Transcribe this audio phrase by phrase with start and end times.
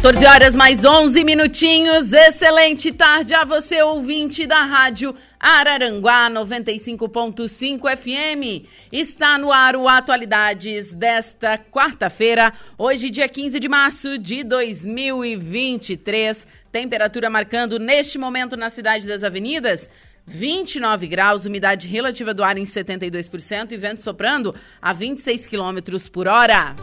[0.00, 2.12] 14 horas mais 11 minutinhos.
[2.12, 8.64] Excelente tarde a você, ouvinte da Rádio Araranguá 95.5 FM.
[8.92, 16.46] Está no ar o Atualidades desta quarta-feira, hoje, dia 15 de março de 2023.
[16.70, 19.90] Temperatura marcando neste momento na cidade das avenidas.
[20.24, 26.28] 29 graus, umidade relativa do ar em 72% e vento soprando a 26 quilômetros por
[26.28, 26.76] hora.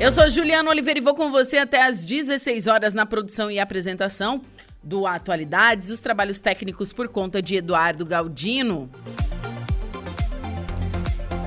[0.00, 3.60] Eu sou Juliana Oliveira e vou com você até às 16 horas na produção e
[3.60, 4.42] apresentação
[4.82, 8.90] do Atualidades, os trabalhos técnicos por conta de Eduardo Galdino.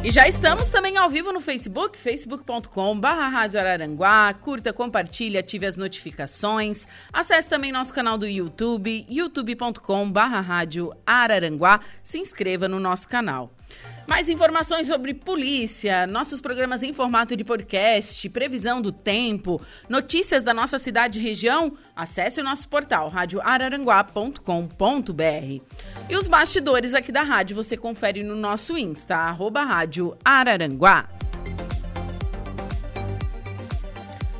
[0.01, 4.33] E já estamos também ao vivo no Facebook, facebook.com Rádio Araranguá.
[4.33, 6.87] Curta, compartilhe, ative as notificações.
[7.11, 11.81] Acesse também nosso canal do YouTube, youtube.com Rádio Araranguá.
[12.01, 13.56] Se inscreva no nosso canal.
[14.07, 20.53] Mais informações sobre polícia, nossos programas em formato de podcast, previsão do tempo, notícias da
[20.53, 25.61] nossa cidade e região, acesse o nosso portal radioararanguá.com.br.
[26.09, 31.09] E os bastidores aqui da rádio você confere no nosso Insta, arroba Rádio Araranguá.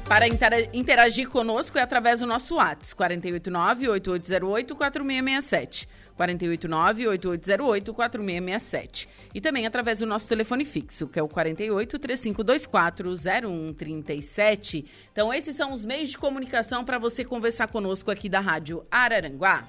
[0.07, 0.25] Para
[0.71, 5.85] interagir conosco é através do nosso WhatsApp, 489-8808-4667.
[6.17, 9.07] 489-8808-4667.
[9.33, 14.85] E também através do nosso telefone fixo, que é o 48 3524 0137.
[15.11, 19.63] Então, esses são os meios de comunicação para você conversar conosco aqui da Rádio Araranguá.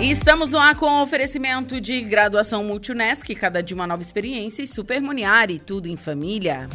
[0.00, 4.66] E estamos no ar com oferecimento de graduação Multunesc, cada dia uma nova experiência, e
[4.66, 6.66] Supermuniari, tudo em família.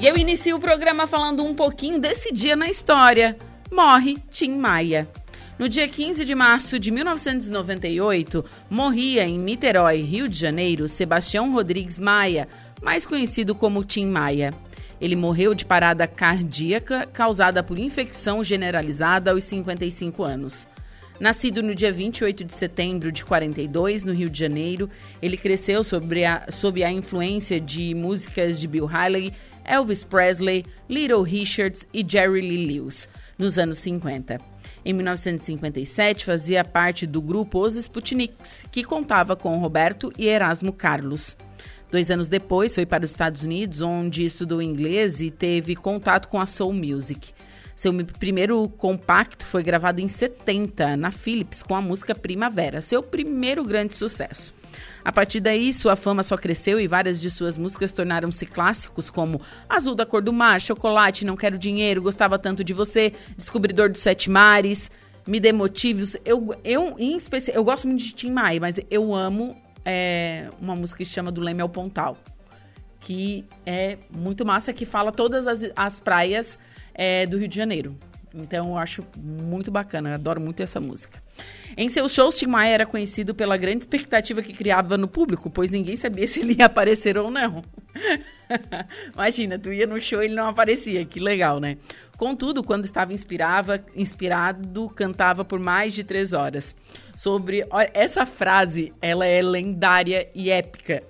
[0.00, 3.36] E eu inicio o programa falando um pouquinho desse dia na história
[3.74, 5.08] morre Tim Maia.
[5.58, 11.98] No dia 15 de março de 1998, morria em Niterói, Rio de Janeiro, Sebastião Rodrigues
[11.98, 12.46] Maia,
[12.80, 14.54] mais conhecido como Tim Maia.
[15.00, 20.68] Ele morreu de parada cardíaca causada por infecção generalizada aos 55 anos.
[21.18, 24.88] Nascido no dia 28 de setembro de 42, no Rio de Janeiro,
[25.20, 29.32] ele cresceu a, sob a influência de músicas de Bill Haley,
[29.64, 33.08] Elvis Presley, Little Richards e Jerry Lee Lewis
[33.38, 34.38] nos anos 50.
[34.84, 41.36] Em 1957, fazia parte do grupo Os Sputniks, que contava com Roberto e Erasmo Carlos.
[41.90, 46.40] Dois anos depois, foi para os Estados Unidos, onde estudou inglês e teve contato com
[46.40, 47.32] a soul music.
[47.76, 53.64] Seu primeiro compacto foi gravado em 70, na Philips, com a música Primavera, seu primeiro
[53.64, 54.54] grande sucesso.
[55.04, 59.40] A partir daí, sua fama só cresceu e várias de suas músicas tornaram-se clássicos, como
[59.68, 64.00] Azul da Cor do Mar, Chocolate, Não Quero Dinheiro, Gostava Tanto de Você, Descobridor dos
[64.00, 64.90] Sete Mares,
[65.26, 66.16] Me Dê Motivos.
[66.24, 70.74] Eu, eu, em especial, eu gosto muito de Tim Maia, mas eu amo é, uma
[70.74, 72.16] música que chama Do Leme ao Pontal,
[73.00, 76.58] que é muito massa, que fala todas as, as praias
[76.94, 77.96] é, do Rio de Janeiro.
[78.34, 81.22] Então eu acho muito bacana, eu adoro muito essa música.
[81.76, 85.70] Em seus shows, Tim Maia era conhecido pela grande expectativa que criava no público, pois
[85.70, 87.62] ninguém sabia se ele ia aparecer ou não.
[89.14, 91.78] Imagina, tu ia no show e ele não aparecia, que legal, né?
[92.16, 96.74] Contudo, quando estava inspirava, inspirado, cantava por mais de três horas.
[97.16, 101.02] Sobre essa frase, ela é lendária e épica.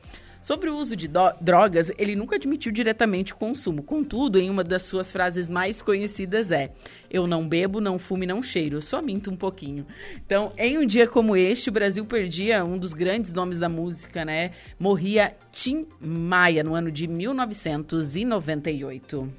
[0.44, 1.08] Sobre o uso de
[1.40, 3.82] drogas, ele nunca admitiu diretamente o consumo.
[3.82, 6.70] Contudo, em uma das suas frases mais conhecidas é:
[7.10, 9.86] Eu não bebo, não fumo e não cheiro, só minto um pouquinho.
[10.16, 14.22] Então, em um dia como este, o Brasil perdia um dos grandes nomes da música,
[14.22, 14.50] né?
[14.78, 19.32] Morria Tim Maia no ano de 1998.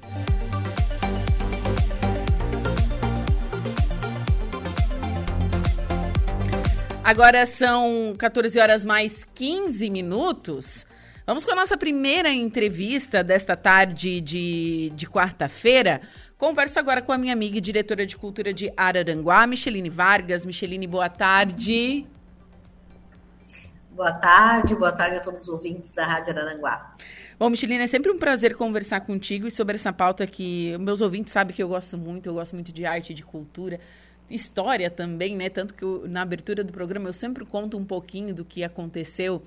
[7.04, 10.84] Agora são 14 horas mais 15 minutos.
[11.26, 16.00] Vamos com a nossa primeira entrevista desta tarde de, de quarta-feira.
[16.38, 20.46] Converso agora com a minha amiga e diretora de cultura de Araranguá, Micheline Vargas.
[20.46, 22.06] Micheline, boa tarde.
[23.90, 26.94] Boa tarde, boa tarde a todos os ouvintes da Rádio Araranguá.
[27.36, 31.32] Bom, Micheline, é sempre um prazer conversar contigo e sobre essa pauta que meus ouvintes
[31.32, 33.80] sabem que eu gosto muito, eu gosto muito de arte e de cultura
[34.28, 35.48] história também, né?
[35.48, 39.42] Tanto que eu, na abertura do programa eu sempre conto um pouquinho do que aconteceu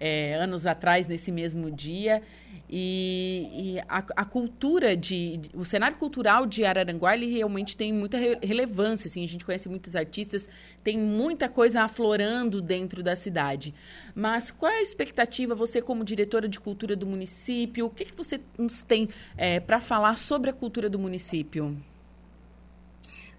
[0.00, 2.22] é, anos atrás nesse mesmo dia.
[2.68, 8.16] E, e a, a, cultura de, o cenário cultural de Araranguá ele realmente tem muita
[8.16, 10.48] re, relevância assim a gente conhece muitos artistas
[10.82, 13.74] tem muita coisa aflorando dentro da cidade
[14.14, 18.14] mas qual é a expectativa você como diretora de cultura do município o que, que
[18.16, 21.76] você nos tem é, para falar sobre a cultura do município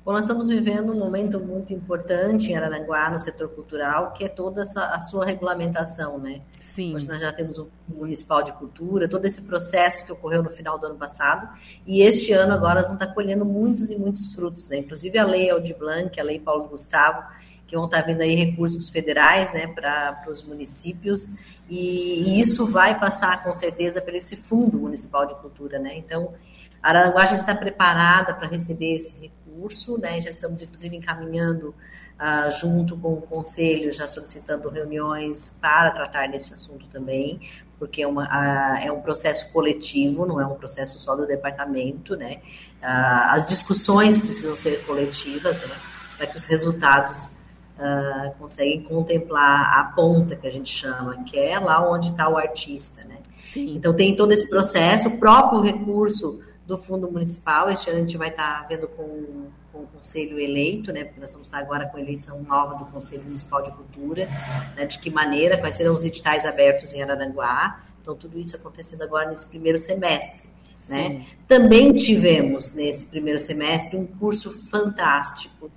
[0.06, 4.30] Bom, nós estamos vivendo um momento muito importante em Araranguá, no setor cultural, que é
[4.30, 6.42] toda essa, a sua regulamentação, né?
[6.60, 6.94] Sim.
[6.94, 10.78] Hoje nós já temos o Municipal de Cultura, todo esse processo que ocorreu no final
[10.78, 11.50] do ano passado,
[11.88, 14.78] e este ano agora nós vamos estar colhendo muitos e muitos frutos, né?
[14.78, 17.24] Inclusive a Lei Aldir Blanc, a Lei Paulo Gustavo,
[17.66, 21.32] que vão estar vindo aí recursos federais, né, para os municípios,
[21.68, 25.98] e, e isso vai passar com certeza por esse Fundo Municipal de Cultura, né?
[25.98, 26.32] Então,
[26.80, 30.20] Araranguá já está preparada para receber esse recurso curso, né?
[30.20, 36.54] Já estamos, inclusive, encaminhando uh, junto com o conselho, já solicitando reuniões para tratar desse
[36.54, 37.40] assunto também,
[37.80, 42.16] porque é, uma, uh, é um processo coletivo, não é um processo só do departamento,
[42.16, 42.42] né?
[42.82, 45.76] Uh, as discussões precisam ser coletivas, né?
[46.18, 47.32] Para que os resultados
[47.78, 52.38] uh, conseguem contemplar a ponta que a gente chama, que é lá onde está o
[52.38, 53.18] artista, né?
[53.38, 53.76] Sim.
[53.76, 57.70] Então tem todo esse processo, o próprio recurso do Fundo Municipal.
[57.70, 61.04] Este ano a gente vai estar vendo com, com o Conselho eleito, né?
[61.04, 64.28] Porque nós vamos estar agora com a eleição nova do Conselho Municipal de Cultura,
[64.76, 64.86] né?
[64.86, 67.84] De que maneira, quais serão os editais abertos em Araranguá.
[68.02, 70.50] Então, tudo isso acontecendo agora nesse primeiro semestre.
[70.88, 71.26] Né?
[71.48, 75.72] Também tivemos nesse primeiro semestre um curso fantástico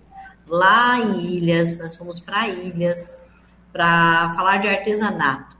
[0.48, 3.16] lá em Ilhas, nós fomos para Ilhas
[3.72, 5.56] para falar de artesanato,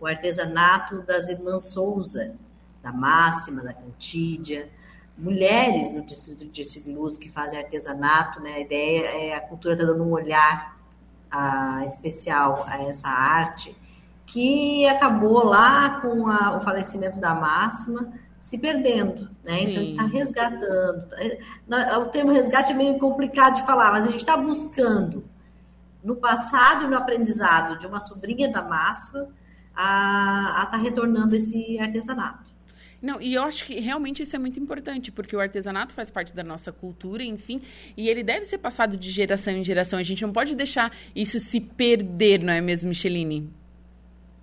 [0.00, 2.34] o artesanato das irmãs Souza,
[2.82, 4.70] da Máxima, da Cantídia,
[5.16, 8.54] mulheres no distrito de Sibilus que fazem artesanato, né?
[8.54, 10.78] A ideia é a cultura está dando um olhar
[11.30, 13.76] a, especial a essa arte,
[14.26, 19.58] que acabou lá com a, o falecimento da Máxima se perdendo, né?
[19.58, 19.62] Sim.
[19.62, 21.14] Então a gente está resgatando.
[21.14, 25.24] É, o termo resgate é meio complicado de falar, mas a gente está buscando
[26.02, 29.28] no passado e no aprendizado de uma sobrinha da Máxima
[29.76, 32.49] a estar tá retornando esse artesanato.
[33.02, 36.34] Não, e eu acho que realmente isso é muito importante, porque o artesanato faz parte
[36.34, 37.62] da nossa cultura, enfim,
[37.96, 39.98] e ele deve ser passado de geração em geração.
[39.98, 43.50] A gente não pode deixar isso se perder, não é mesmo, Micheline?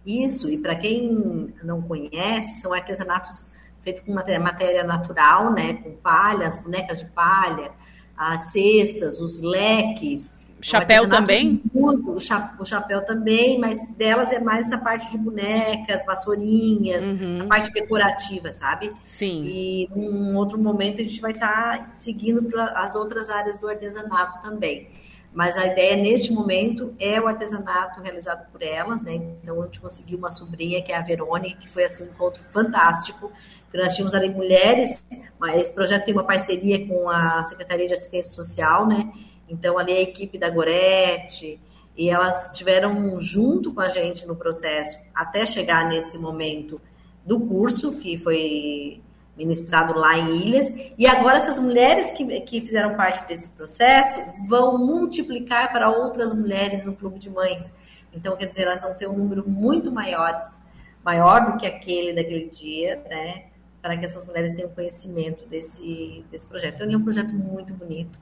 [0.05, 3.47] Isso, e para quem não conhece, são artesanatos
[3.81, 7.71] feitos com matéria, natural, né, com palha, as bonecas de palha,
[8.17, 10.31] as cestas, os leques,
[10.61, 11.61] Chapéu também?
[11.73, 17.03] Muito, o, cha o, chapéu também, mas delas é mais essa parte de bonecas, vassourinhas,
[17.03, 17.43] uhum.
[17.43, 18.91] a parte decorativa, sabe?
[19.05, 19.43] Sim.
[19.45, 23.67] E num outro momento a gente vai estar tá seguindo para as outras áreas do
[23.67, 24.89] artesanato também.
[25.31, 29.13] Mas a ideia neste momento é o artesanato realizado por elas, né?
[29.13, 32.41] Então a gente conseguiu uma sobrinha que é a Verônica, que foi assim um encontro
[32.43, 33.31] fantástico.
[33.69, 35.03] Que nós tínhamos ali mulheres,
[35.37, 39.11] mas esse projeto tem uma parceria com a Secretaria de Assistência Social, né?
[39.49, 41.59] Então, ali a equipe da Gorete,
[41.97, 46.79] e elas estiveram junto com a gente no processo até chegar nesse momento
[47.25, 49.01] do curso, que foi
[49.35, 50.71] ministrado lá em Ilhas.
[50.97, 56.85] E agora, essas mulheres que, que fizeram parte desse processo vão multiplicar para outras mulheres
[56.85, 57.71] no Clube de Mães.
[58.13, 60.55] Então, quer dizer, elas vão ter um número muito maiores,
[61.03, 63.45] maior do que aquele daquele dia, né?
[63.81, 66.75] Para que essas mulheres tenham conhecimento desse, desse projeto.
[66.75, 68.17] Então, ele é um projeto muito bonito.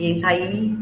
[0.00, 0.74] E isso aí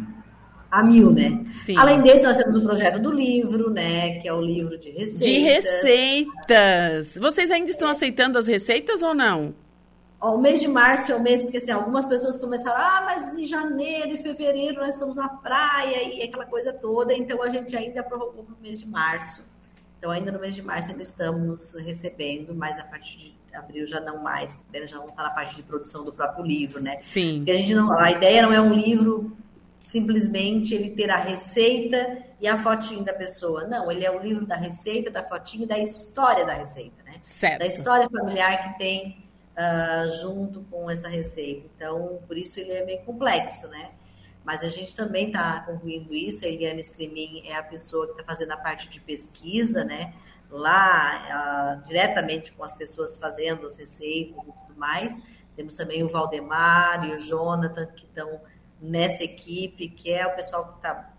[0.70, 1.44] a mil, né?
[1.50, 1.76] Sim.
[1.76, 4.18] Além disso, nós temos o projeto do livro, né?
[4.20, 5.20] Que é o livro de receitas.
[5.20, 7.18] De receitas.
[7.18, 9.54] Vocês ainda estão aceitando as receitas ou não?
[10.20, 13.34] Ó, o mês de março é o mês, porque assim, algumas pessoas começaram, ah, mas
[13.36, 17.76] em janeiro e fevereiro nós estamos na praia e aquela coisa toda, então a gente
[17.76, 19.44] ainda prorrogou para o mês de março.
[19.96, 24.00] Então, ainda no mês de março ainda estamos recebendo, mas a partir de abril já
[24.00, 26.98] não mais, porque já vão estar na parte de produção do próprio livro, né?
[27.00, 27.38] Sim.
[27.38, 29.36] Porque a gente não, a ideia não é um livro
[29.82, 33.66] simplesmente ele ter a receita e a fotinho da pessoa.
[33.66, 37.14] Não, ele é o livro da receita, da fotinho e da história da receita, né?
[37.22, 37.60] Certo.
[37.60, 39.24] Da história familiar que tem
[39.56, 41.66] uh, junto com essa receita.
[41.74, 43.90] Então, por isso ele é meio complexo, né?
[44.44, 46.44] Mas a gente também está concluindo isso.
[46.44, 50.14] A Eliane Scremin é a pessoa que está fazendo a parte de pesquisa, né?
[50.50, 55.16] Lá, uh, diretamente com as pessoas fazendo as receitas e tudo mais.
[55.54, 58.40] Temos também o Valdemar e o Jonathan, que estão
[58.80, 61.12] nessa equipe, que é o pessoal que está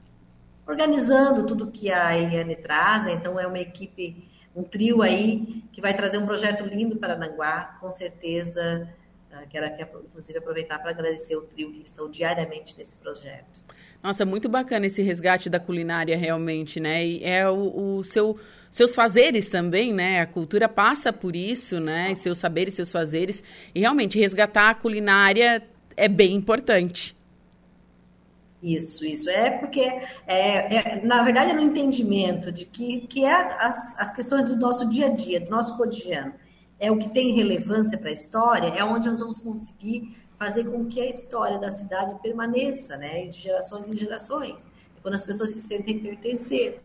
[0.65, 3.13] organizando tudo que a Eliane traz, né?
[3.13, 7.77] Então, é uma equipe, um trio aí, que vai trazer um projeto lindo para Nanguá,
[7.79, 8.87] com certeza.
[9.31, 13.61] Uh, quero aqui, inclusive, aproveitar para agradecer o trio que estão diariamente nesse projeto.
[14.01, 17.05] Nossa, muito bacana esse resgate da culinária realmente, né?
[17.05, 20.21] E é o, o seu seus fazeres também, né?
[20.21, 22.13] A cultura passa por isso, né?
[22.15, 23.43] seus saberes, seus fazeres.
[23.73, 25.63] E realmente resgatar a culinária
[25.97, 27.15] é bem importante.
[28.61, 29.29] Isso, isso.
[29.29, 29.81] É porque,
[30.27, 34.55] é, é, na verdade, é no entendimento de que, que é as, as questões do
[34.55, 36.33] nosso dia a dia, do nosso cotidiano.
[36.77, 40.85] É o que tem relevância para a história, é onde nós vamos conseguir fazer com
[40.85, 43.25] que a história da cidade permaneça, né?
[43.27, 44.65] De gerações em gerações.
[44.97, 46.81] É quando as pessoas se sentem pertencer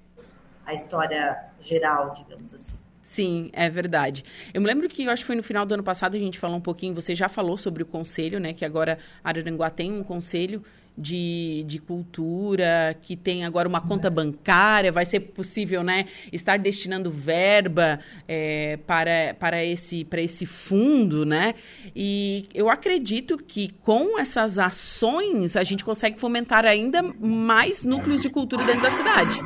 [0.66, 2.76] à história geral, digamos assim.
[3.02, 4.24] Sim, é verdade.
[4.52, 6.38] Eu me lembro que eu acho que foi no final do ano passado a gente
[6.38, 8.52] falou um pouquinho, você já falou sobre o conselho, né?
[8.52, 10.64] Que agora Araranguá tem um conselho
[10.96, 17.10] de, de cultura, que tem agora uma conta bancária, vai ser possível né, estar destinando
[17.10, 21.54] verba é, para, para, esse, para esse fundo, né?
[21.94, 28.30] E eu acredito que com essas ações a gente consegue fomentar ainda mais núcleos de
[28.30, 29.38] cultura dentro da cidade.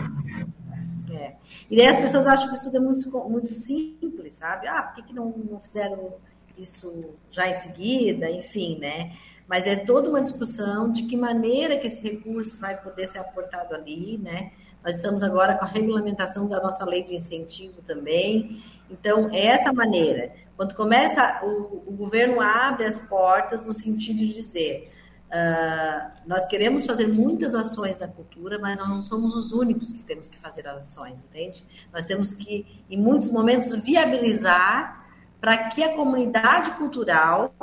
[1.70, 4.66] E daí as pessoas acham que isso é muito, muito simples, sabe?
[4.66, 6.14] Ah, por que, que não, não fizeram
[6.56, 8.30] isso já em seguida?
[8.30, 9.12] Enfim, né?
[9.48, 13.74] mas é toda uma discussão de que maneira que esse recurso vai poder ser aportado
[13.74, 14.52] ali, né?
[14.84, 18.62] Nós estamos agora com a regulamentação da nossa lei de incentivo também.
[18.90, 20.32] Então, é essa maneira.
[20.54, 24.92] Quando começa, o, o governo abre as portas no sentido de dizer:
[25.28, 30.02] uh, nós queremos fazer muitas ações na cultura, mas nós não somos os únicos que
[30.02, 31.64] temos que fazer as ações, entende?
[31.92, 35.06] Nós temos que, em muitos momentos, viabilizar
[35.40, 37.54] para que a comunidade cultural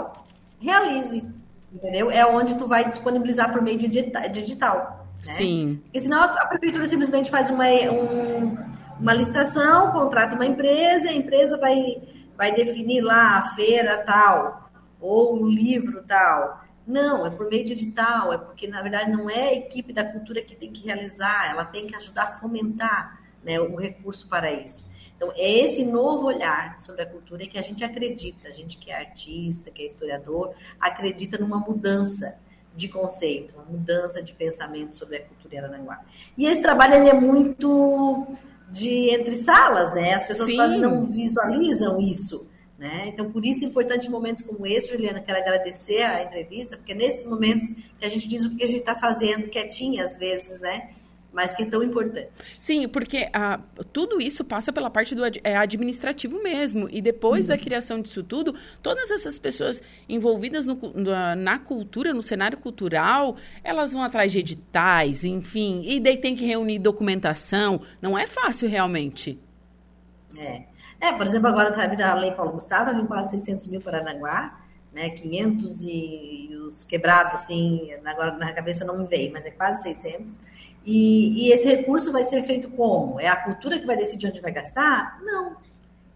[0.59, 1.25] realize
[1.75, 2.09] entendeu?
[2.09, 3.87] É onde tu vai disponibilizar por meio de
[4.31, 5.05] digital.
[5.25, 5.33] Né?
[5.33, 5.81] Sim.
[5.83, 8.57] Porque senão a prefeitura simplesmente faz uma, um,
[8.99, 12.01] uma licitação, contrata uma empresa, a empresa vai,
[12.37, 14.69] vai definir lá a feira tal,
[15.01, 16.64] ou o livro tal.
[16.87, 20.41] Não, é por meio digital, é porque, na verdade, não é a equipe da cultura
[20.41, 24.85] que tem que realizar, ela tem que ajudar a fomentar né, o recurso para isso.
[25.15, 28.91] Então, é esse novo olhar sobre a cultura que a gente acredita, a gente que
[28.91, 32.35] é artista, que é historiador, acredita numa mudança
[32.75, 36.01] de conceito, uma mudança de pensamento sobre a cultura Arananguá.
[36.37, 38.27] E esse trabalho ele é muito
[38.69, 40.13] de entre salas, né?
[40.13, 40.57] As pessoas Sim.
[40.57, 42.47] quase não visualizam isso.
[42.77, 43.05] Né?
[43.07, 46.91] Então, por isso é importante em momentos como esse, Juliana, quero agradecer a entrevista, porque
[46.91, 50.17] é nesses momentos que a gente diz o que a gente está fazendo, quietinha às
[50.17, 50.89] vezes, né?
[51.35, 52.29] mas que é tão importante.
[52.57, 53.59] Sim, porque a,
[53.91, 56.87] tudo isso passa pela parte do é, administrativo mesmo.
[56.89, 57.49] E depois uhum.
[57.49, 63.35] da criação disso tudo, todas essas pessoas envolvidas no, na, na, cultura, no cenário cultural,
[63.65, 67.81] elas vão atrás de editais, enfim, e daí tem que reunir documentação.
[68.01, 69.37] Não é fácil realmente.
[70.37, 70.65] É.
[70.99, 74.59] É, por exemplo, agora está a Lei Paulo Gustavo, vem quase 600 mil para Aranaguá,
[74.93, 79.51] né, 500 e, e os quebrados, assim, agora na cabeça não me veio, mas é
[79.51, 80.37] quase 600.
[80.85, 83.19] E, e, esse recurso vai ser feito como?
[83.19, 85.19] É a cultura que vai decidir onde vai gastar?
[85.23, 85.57] Não.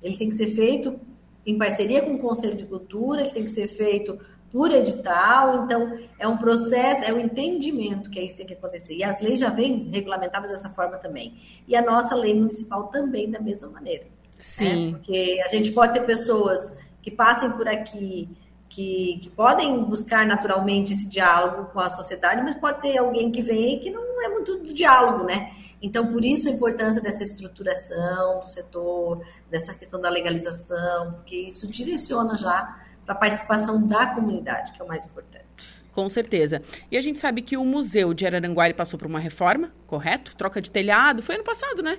[0.02, 1.00] Ele tem que ser feito
[1.46, 4.20] em parceria com o Conselho de Cultura, ele tem que ser feito
[4.52, 8.96] por edital, então é um processo, é um entendimento que é isso tem que acontecer.
[8.96, 11.38] E as leis já vêm regulamentadas dessa forma também.
[11.68, 14.06] E a nossa lei municipal também da mesma maneira.
[14.06, 14.10] Né?
[14.38, 14.92] Sim.
[14.92, 14.98] Né?
[14.98, 18.30] Porque a gente pode ter pessoas que passem por aqui
[18.70, 23.42] que, que, podem buscar naturalmente esse diálogo com a sociedade, mas pode ter alguém que
[23.42, 25.52] vem que não é muito do diálogo, né?
[25.82, 31.68] Então, por isso a importância dessa estruturação do setor, dessa questão da legalização, porque isso
[31.68, 32.80] direciona já
[33.10, 35.44] para a participação da comunidade, que é o mais importante.
[35.92, 36.62] Com certeza.
[36.92, 40.36] E a gente sabe que o Museu de Araranguá passou por uma reforma, correto?
[40.36, 41.98] Troca de telhado, foi ano passado, né?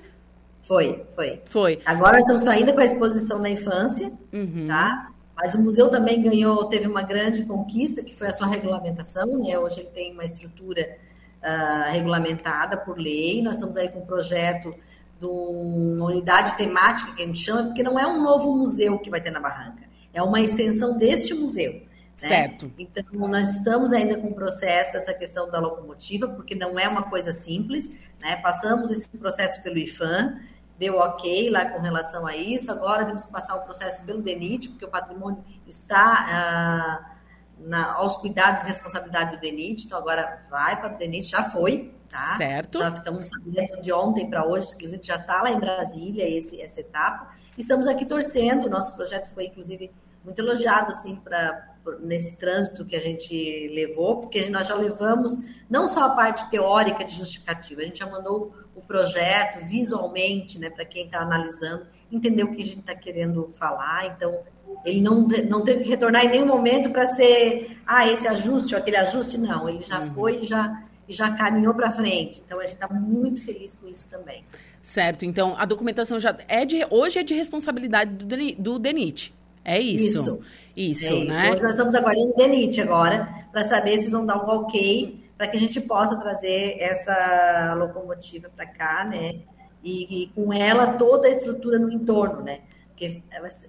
[0.63, 1.43] Foi, foi.
[1.47, 1.81] Foi.
[1.85, 4.69] Agora estamos ainda com a exposição da infância, uhum.
[4.69, 5.11] tá?
[5.35, 9.59] Mas o museu também ganhou, teve uma grande conquista, que foi a sua regulamentação, né?
[9.59, 10.97] Hoje ele tem uma estrutura
[11.43, 13.43] uh, regulamentada por lei.
[13.43, 14.73] Nós estamos aí com um projeto
[15.19, 19.11] de uma unidade temática que a gente chama, porque não é um novo museu que
[19.11, 21.73] vai ter na Barranca, é uma extensão deste museu.
[21.73, 22.29] Né?
[22.29, 22.71] Certo.
[22.79, 27.05] Então, nós estamos ainda com o processo dessa questão da locomotiva, porque não é uma
[27.05, 27.91] coisa simples,
[28.21, 28.37] né?
[28.37, 30.39] Passamos esse processo pelo IFAM,
[30.79, 32.71] deu ok lá com relação a isso.
[32.71, 37.17] Agora temos que passar o processo pelo DENIT, porque o patrimônio está ah,
[37.59, 39.87] na, aos cuidados e responsabilidade do DENIT.
[39.87, 42.37] Então agora vai para o DENIT, já foi, tá?
[42.37, 42.79] Certo.
[42.79, 46.81] Já ficamos sabendo de ontem para hoje, inclusive já está lá em Brasília esse, essa
[46.81, 47.33] etapa.
[47.57, 48.67] Estamos aqui torcendo.
[48.67, 49.91] O nosso projeto foi, inclusive,
[50.25, 55.39] muito elogiado assim para nesse trânsito que a gente levou, porque nós já levamos
[55.69, 60.69] não só a parte teórica de justificativa, a gente já mandou o projeto visualmente, né,
[60.69, 64.07] para quem está analisando, entender o que a gente está querendo falar.
[64.09, 64.43] Então,
[64.85, 68.81] ele não, não teve que retornar em nenhum momento para ser, ah, esse ajuste ou
[68.81, 69.69] aquele ajuste, não.
[69.69, 70.15] Ele já uhum.
[70.15, 72.41] foi, já e já caminhou para frente.
[72.47, 74.45] Então a gente está muito feliz com isso também.
[74.81, 75.25] Certo.
[75.25, 79.35] Então a documentação já é de hoje é de responsabilidade do, do DENIT.
[79.65, 80.21] É isso.
[80.21, 80.43] Isso.
[80.77, 81.33] Isso, é isso.
[81.33, 81.51] né?
[81.51, 85.21] Hoje nós estamos aguardando o DENIT agora para saber se eles vão dar um ok
[85.37, 89.41] para que a gente possa trazer essa locomotiva para cá, né?
[89.83, 92.61] E, e, com ela toda a estrutura no entorno, né?
[92.89, 93.23] Porque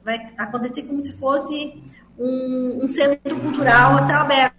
[0.03, 1.81] vai acontecer como se fosse
[2.19, 4.53] um, um centro cultural a céu aberto.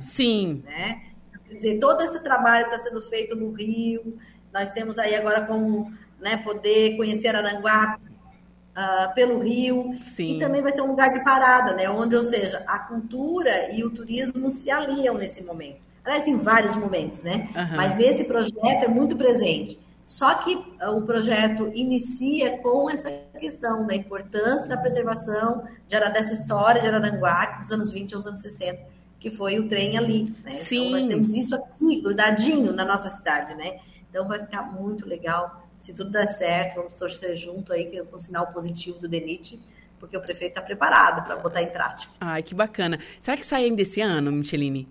[0.00, 0.62] Sim.
[0.64, 1.13] Né?
[1.54, 4.18] Quer dizer, todo esse trabalho está sendo feito no Rio,
[4.52, 10.36] nós temos aí agora como né, poder conhecer Aranguá uh, pelo Rio, Sim.
[10.36, 11.88] e também vai ser um lugar de parada, né?
[11.88, 15.78] Onde, ou seja, a cultura e o turismo se aliam nesse momento.
[16.04, 17.48] Aliás, em vários momentos, né?
[17.54, 17.76] Uhum.
[17.76, 19.78] Mas nesse projeto é muito presente.
[20.04, 26.32] Só que uh, o projeto inicia com essa questão da importância da preservação de, dessa
[26.32, 30.34] história de Araranguá, dos anos 20 aos anos 60, que foi o trem ali.
[30.44, 30.52] Né?
[30.52, 30.88] Sim.
[30.88, 33.78] Então, nós temos isso aqui, grudadinho na nossa cidade, né?
[34.10, 35.66] Então, vai ficar muito legal.
[35.78, 39.58] Se tudo der certo, vamos torcer junto aí com o sinal positivo do DENIT,
[39.98, 42.12] porque o prefeito está preparado para botar em prática.
[42.20, 42.98] Ai, que bacana.
[43.18, 44.86] Será que sai ainda esse ano, Micheline?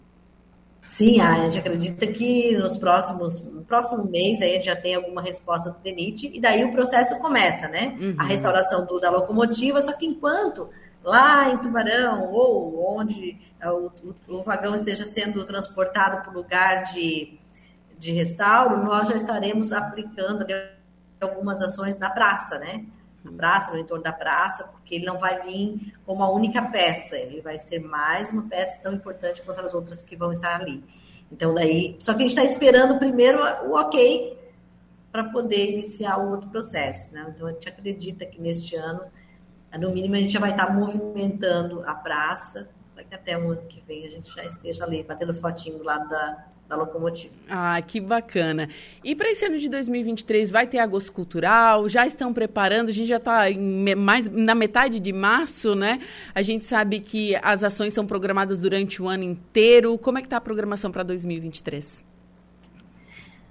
[0.84, 4.96] Sim, a gente acredita que nos próximos, no próximo mês aí a gente já tem
[4.96, 7.96] alguma resposta do DENIT e daí o processo começa, né?
[8.00, 8.16] Uhum.
[8.18, 10.70] A restauração do, da locomotiva, só que enquanto
[11.04, 13.92] lá em Tubarão ou onde é, o,
[14.28, 17.38] o, o vagão esteja sendo transportado para o lugar de,
[17.98, 20.46] de restauro, nós já estaremos aplicando
[21.22, 22.86] algumas ações na praça, né?
[23.24, 27.16] na praça, no entorno da praça, porque ele não vai vir como a única peça,
[27.16, 30.84] ele vai ser mais uma peça tão importante quanto as outras que vão estar ali.
[31.32, 34.38] Então, daí, só que a gente está esperando primeiro o ok
[35.12, 37.26] para poder iniciar o outro processo, né?
[37.34, 39.02] Então, a gente acredita que neste ano,
[39.78, 43.64] no mínimo, a gente já vai estar movimentando a praça, para que até o ano
[43.68, 47.34] que vem a gente já esteja ali, batendo fotinho do lado da, da locomotiva.
[47.50, 48.70] Ah, que bacana.
[49.04, 51.88] E para esse ano de 2023 vai ter agosto cultural?
[51.90, 52.90] Já estão preparando?
[52.90, 53.44] A gente já está
[53.98, 56.00] mais na metade de março, né?
[56.34, 59.98] A gente sabe que as ações são programadas durante o ano inteiro.
[59.98, 62.04] Como é que está a programação para 2023?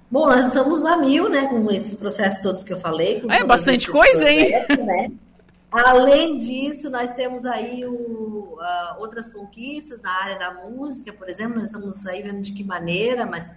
[0.09, 3.23] Bom, nós estamos a mil, né, com esses processos todos que eu falei.
[3.31, 4.51] é bastante coisa, hein?
[4.69, 5.11] Né?
[5.73, 11.55] Além disso, nós temos aí o, uh, outras conquistas na área da música, por exemplo,
[11.55, 13.49] nós estamos aí vendo de que maneira, mas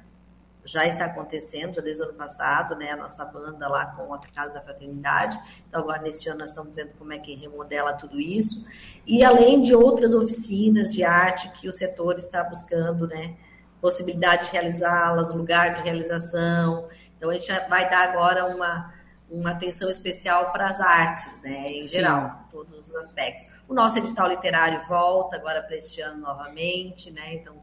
[0.64, 4.18] já está acontecendo, já desde o ano passado, né, a nossa banda lá com a
[4.18, 5.38] Casa da Fraternidade.
[5.68, 8.64] Então, agora neste ano nós estamos vendo como é que remodela tudo isso.
[9.06, 13.36] E além de outras oficinas de arte que o setor está buscando, né,
[13.80, 16.88] possibilidade de realizá-las, lugar de realização.
[17.16, 18.92] Então, a gente vai dar agora uma
[19.30, 21.88] uma atenção especial para as artes, né, em Sim.
[21.88, 23.48] geral, todos os aspectos.
[23.68, 27.56] O nosso edital literário volta agora para este ano novamente, né, então,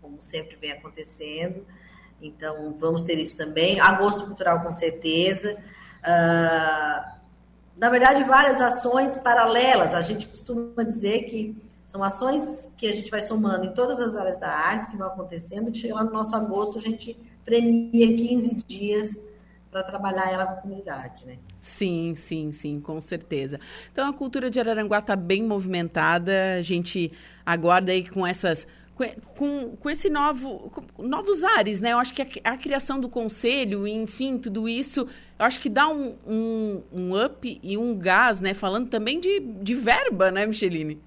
[0.00, 1.66] como sempre vem acontecendo,
[2.20, 3.80] então vamos ter isso também.
[3.80, 5.56] Agosto Cultural, com certeza.
[6.02, 7.22] Uh,
[7.76, 13.10] na verdade, várias ações paralelas, a gente costuma dizer que são ações que a gente
[13.10, 16.12] vai somando em todas as áreas da arte, que vão acontecendo, que chega lá no
[16.12, 19.20] nosso agosto, a gente premia 15 dias
[19.72, 21.38] para trabalhar ela com a comunidade, né?
[21.58, 23.58] Sim, sim, sim, com certeza.
[23.90, 27.10] Então a cultura de Araranguá está bem movimentada, a gente
[27.44, 28.66] aguarda aí com essas
[29.34, 31.94] com, com esse novo com novos ares, né?
[31.94, 35.08] Eu acho que a, a, criação do conselho, enfim, tudo isso,
[35.38, 38.52] eu acho que dá um, um, um up e um gás, né?
[38.52, 41.00] Falando também de, de verba, né, Micheline?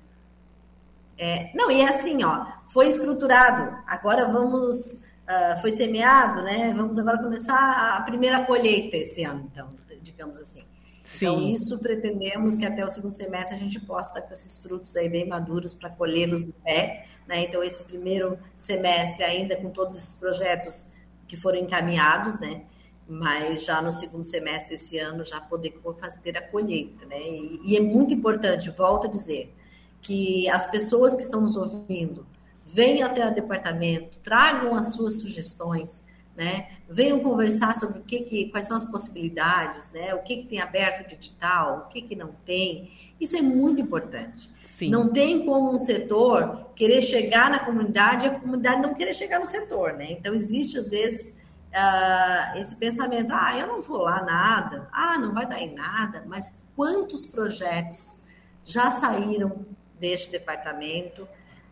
[1.17, 3.77] É, não, e é assim, ó, foi estruturado.
[3.87, 6.73] Agora vamos uh, foi semeado, né?
[6.75, 9.69] Vamos agora começar a primeira colheita esse ano, então,
[10.01, 10.63] digamos assim.
[11.03, 11.25] Sim.
[11.27, 14.95] Então, isso pretendemos que até o segundo semestre a gente possa estar com esses frutos
[14.95, 17.43] aí bem maduros para colhê-los no pé, né?
[17.43, 20.87] Então, esse primeiro semestre ainda com todos esses projetos
[21.27, 22.63] que foram encaminhados, né?
[23.07, 27.19] Mas já no segundo semestre desse ano já poder fazer a colheita, né?
[27.21, 29.53] E, e é muito importante, volto a dizer,
[30.01, 32.25] que as pessoas que estão nos ouvindo
[32.65, 36.03] venham até o departamento, tragam as suas sugestões,
[36.35, 36.67] né?
[36.89, 40.13] Venham conversar sobre o que, que quais são as possibilidades, né?
[40.13, 42.91] O que, que tem aberto de digital, o que, que não tem.
[43.21, 44.49] Isso é muito importante.
[44.65, 44.89] Sim.
[44.89, 49.39] Não tem como um setor querer chegar na comunidade e a comunidade não querer chegar
[49.39, 50.11] no setor, né?
[50.11, 55.33] Então existe às vezes uh, esse pensamento: ah, eu não vou lá nada, ah, não
[55.33, 56.23] vai dar em nada.
[56.27, 58.17] Mas quantos projetos
[58.63, 59.65] já saíram
[59.97, 61.25] deste departamento?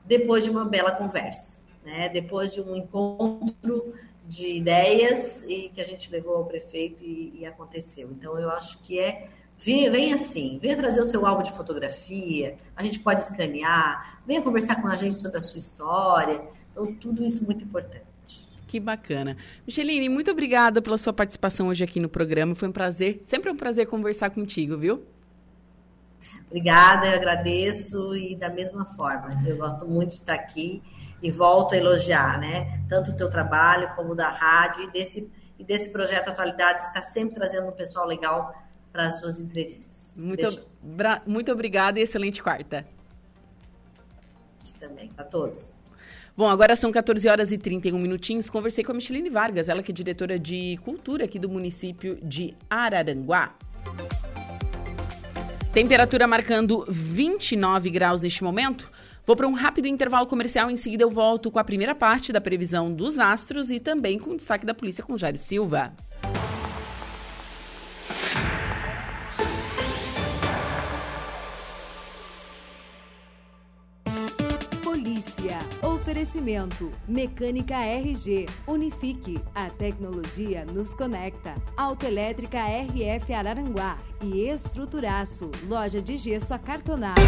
[0.06, 2.10] Depois de uma bela conversa, né?
[2.10, 3.94] Depois de um encontro
[4.26, 8.10] de ideias e que a gente levou ao prefeito e, e aconteceu.
[8.12, 12.84] Então eu acho que é vem assim, venha trazer o seu álbum de fotografia, a
[12.84, 16.42] gente pode escanear, venha conversar com a gente sobre a sua história.
[16.72, 18.04] Então tudo isso é muito importante.
[18.68, 19.38] Que bacana.
[19.68, 22.56] Micheline, muito obrigada pela sua participação hoje aqui no programa.
[22.56, 25.04] Foi um prazer, sempre um prazer conversar contigo, viu?
[26.48, 29.42] Obrigada, eu agradeço e da mesma forma.
[29.46, 30.82] Eu gosto muito de estar aqui
[31.22, 32.84] e volto a elogiar, né?
[32.90, 37.02] Tanto o teu trabalho como da rádio e desse, e desse projeto Atualidades que está
[37.02, 38.54] sempre trazendo um pessoal legal
[38.92, 40.14] para as suas entrevistas.
[40.16, 40.68] Muito,
[41.26, 42.86] muito obrigada e excelente quarta.
[44.80, 45.82] Também, para todos.
[46.36, 48.50] Bom, agora são 14 horas e 31 minutinhos.
[48.50, 52.56] Conversei com a Micheline Vargas, ela que é diretora de cultura aqui do município de
[52.70, 53.56] Araranguá.
[55.74, 58.92] Temperatura marcando 29 graus neste momento.
[59.26, 62.40] Vou para um rápido intervalo comercial, em seguida eu volto com a primeira parte da
[62.40, 65.92] previsão dos astros e também com o destaque da polícia com Jairo Silva.
[76.24, 76.90] Oferecimento.
[77.06, 78.46] Mecânica RG.
[78.66, 79.42] Unifique.
[79.54, 81.54] A tecnologia nos conecta.
[81.76, 83.98] Autoelétrica RF Araranguá.
[84.22, 85.52] E Estruturaço.
[85.68, 87.20] Loja de gesso acartonado.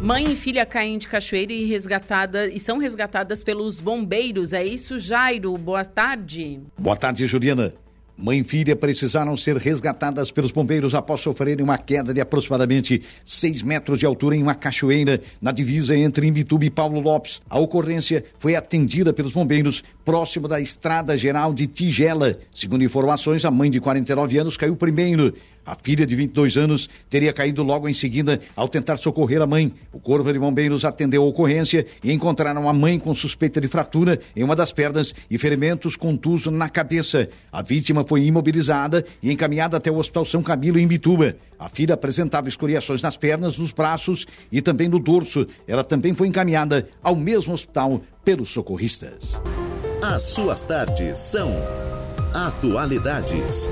[0.00, 4.54] Mãe e filha caem de cachoeira e resgatada e são resgatadas pelos bombeiros.
[4.54, 5.56] É isso, Jairo?
[5.58, 6.62] Boa tarde.
[6.78, 7.74] Boa tarde, Juliana.
[8.16, 13.62] Mãe e filha precisaram ser resgatadas pelos bombeiros após sofrerem uma queda de aproximadamente 6
[13.62, 17.42] metros de altura em uma cachoeira na divisa entre Imbituba e Paulo Lopes.
[17.50, 22.38] A ocorrência foi atendida pelos bombeiros próximo da Estrada Geral de Tigela.
[22.54, 25.34] Segundo informações, a mãe de 49 anos caiu primeiro.
[25.64, 29.72] A filha de 22 anos teria caído logo em seguida ao tentar socorrer a mãe.
[29.92, 34.20] O Corpo de Bombeiros atendeu a ocorrência e encontraram a mãe com suspeita de fratura
[34.36, 37.28] em uma das pernas e ferimentos contuso na cabeça.
[37.50, 41.36] A vítima foi imobilizada e encaminhada até o Hospital São Camilo em Bituba.
[41.58, 45.46] A filha apresentava escoriações nas pernas, nos braços e também no dorso.
[45.66, 49.38] Ela também foi encaminhada ao mesmo hospital pelos socorristas.
[50.02, 51.50] As suas tardes são
[52.34, 53.70] Atualidades.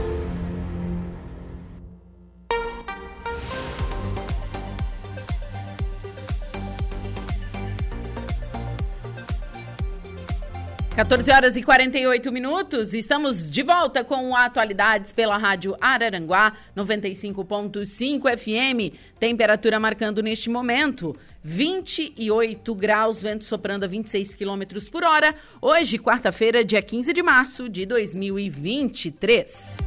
[10.94, 18.94] 14 horas e 48 minutos, estamos de volta com Atualidades pela Rádio Araranguá 95.5 FM.
[19.18, 25.34] Temperatura marcando neste momento 28 graus, vento soprando a 26 quilômetros por hora.
[25.62, 29.78] Hoje, quarta-feira, dia 15 de março de 2023.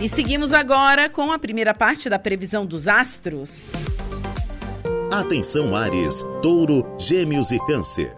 [0.00, 3.66] E seguimos agora com a primeira parte da previsão dos astros.
[5.12, 8.17] Atenção, Ares, Touro, Gêmeos e Câncer.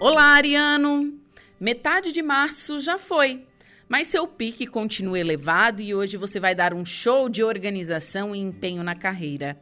[0.00, 1.18] Olá, Ariano!
[1.58, 3.46] Metade de março já foi,
[3.88, 8.40] mas seu pique continua elevado e hoje você vai dar um show de organização e
[8.40, 9.56] empenho na carreira.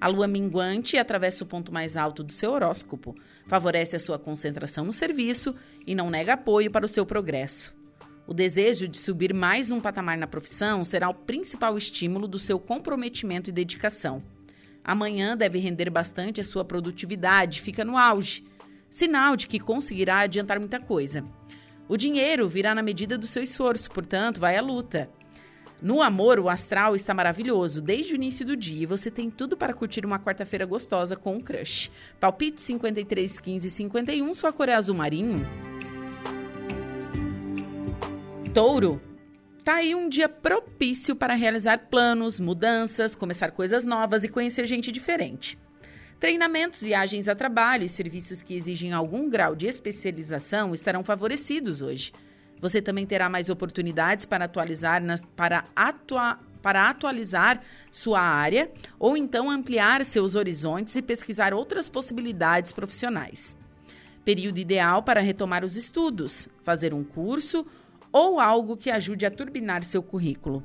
[0.00, 3.16] A lua minguante atravessa o ponto mais alto do seu horóscopo,
[3.48, 7.74] favorece a sua concentração no serviço e não nega apoio para o seu progresso.
[8.28, 12.60] O desejo de subir mais um patamar na profissão será o principal estímulo do seu
[12.60, 14.22] comprometimento e dedicação.
[14.84, 18.44] Amanhã deve render bastante a sua produtividade, fica no auge
[18.94, 21.24] sinal de que conseguirá adiantar muita coisa.
[21.88, 25.10] O dinheiro virá na medida do seu esforço, portanto, vai à luta.
[25.82, 29.56] No amor, o astral está maravilhoso desde o início do dia e você tem tudo
[29.56, 31.90] para curtir uma quarta-feira gostosa com um crush.
[32.20, 35.44] Palpite 53, 15 51, sua cor é azul marinho.
[38.54, 39.02] Touro.
[39.64, 44.92] Tá aí um dia propício para realizar planos, mudanças, começar coisas novas e conhecer gente
[44.92, 45.58] diferente.
[46.24, 52.14] Treinamentos, viagens a trabalho e serviços que exigem algum grau de especialização estarão favorecidos hoje.
[52.62, 57.60] Você também terá mais oportunidades para atualizar, nas, para, atua, para atualizar
[57.92, 63.54] sua área ou então ampliar seus horizontes e pesquisar outras possibilidades profissionais.
[64.24, 67.66] Período ideal para retomar os estudos, fazer um curso
[68.10, 70.64] ou algo que ajude a turbinar seu currículo.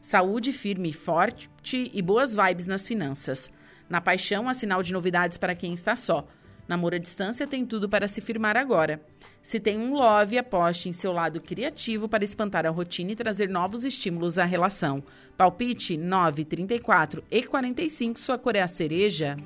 [0.00, 1.50] Saúde firme e forte
[1.92, 3.50] e boas vibes nas finanças.
[3.90, 6.24] Na paixão, há sinal de novidades para quem está só.
[6.68, 9.02] Namoro à distância tem tudo para se firmar agora.
[9.42, 13.48] Se tem um love, aposte em seu lado criativo para espantar a rotina e trazer
[13.48, 15.02] novos estímulos à relação.
[15.36, 19.36] Palpite 9, 34 e 45, sua cor é a cereja.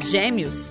[0.00, 0.70] Gêmeos.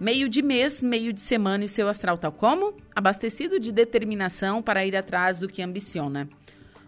[0.00, 2.74] Meio de mês, meio de semana e seu astral tal como?
[2.96, 6.26] Abastecido de determinação para ir atrás do que ambiciona.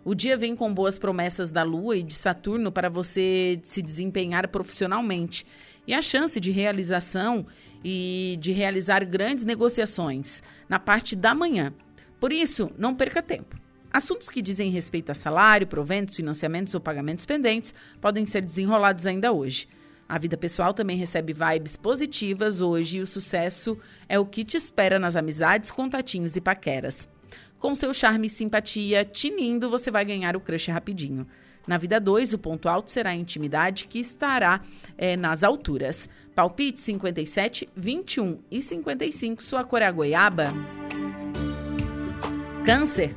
[0.06, 4.46] O dia vem com boas promessas da Lua e de Saturno para você se desempenhar
[4.46, 5.44] profissionalmente
[5.84, 7.44] e a chance de realização
[7.84, 11.74] e de realizar grandes negociações na parte da manhã.
[12.20, 13.56] Por isso, não perca tempo.
[13.92, 19.32] Assuntos que dizem respeito a salário, proventos, financiamentos ou pagamentos pendentes podem ser desenrolados ainda
[19.32, 19.66] hoje.
[20.08, 23.76] A vida pessoal também recebe vibes positivas hoje e o sucesso
[24.08, 27.08] é o que te espera nas amizades, contatinhos e paqueras.
[27.58, 31.26] Com seu charme e simpatia tinindo, você vai ganhar o crush rapidinho.
[31.66, 34.60] Na vida 2, o ponto alto será a intimidade, que estará
[34.96, 36.08] é, nas alturas.
[36.34, 40.52] Palpite 57, 21 e 55, sua cor é a goiaba.
[42.64, 43.16] Câncer.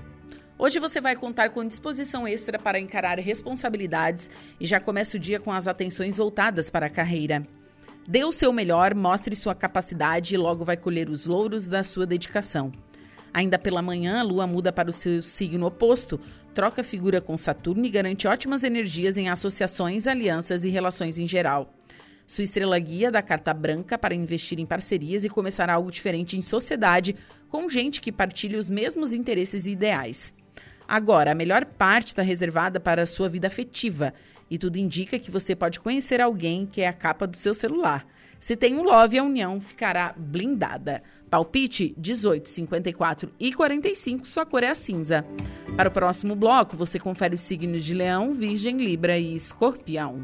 [0.58, 5.40] Hoje você vai contar com disposição extra para encarar responsabilidades e já começa o dia
[5.40, 7.42] com as atenções voltadas para a carreira.
[8.08, 12.06] Dê o seu melhor, mostre sua capacidade e logo vai colher os louros da sua
[12.06, 12.72] dedicação.
[13.34, 16.20] Ainda pela manhã, a lua muda para o seu signo oposto,
[16.54, 21.74] troca figura com Saturno e garante ótimas energias em associações, alianças e relações em geral.
[22.26, 26.42] Sua estrela guia dá carta branca para investir em parcerias e começar algo diferente em
[26.42, 27.16] sociedade
[27.48, 30.34] com gente que partilha os mesmos interesses e ideais.
[30.88, 34.14] Agora, a melhor parte está reservada para a sua vida afetiva
[34.50, 38.06] e tudo indica que você pode conhecer alguém que é a capa do seu celular.
[38.40, 41.04] Se tem um love, a união ficará blindada.
[41.30, 45.24] Palpite 18, 54 e 45, sua cor é a cinza.
[45.76, 50.20] Para o próximo bloco, você confere os signos de Leão, Virgem, Libra e Escorpião.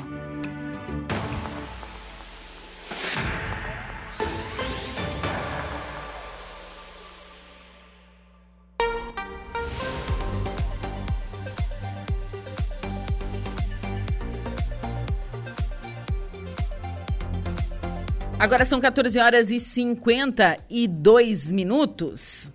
[18.45, 22.47] Agora são 14 horas e 52 minutos.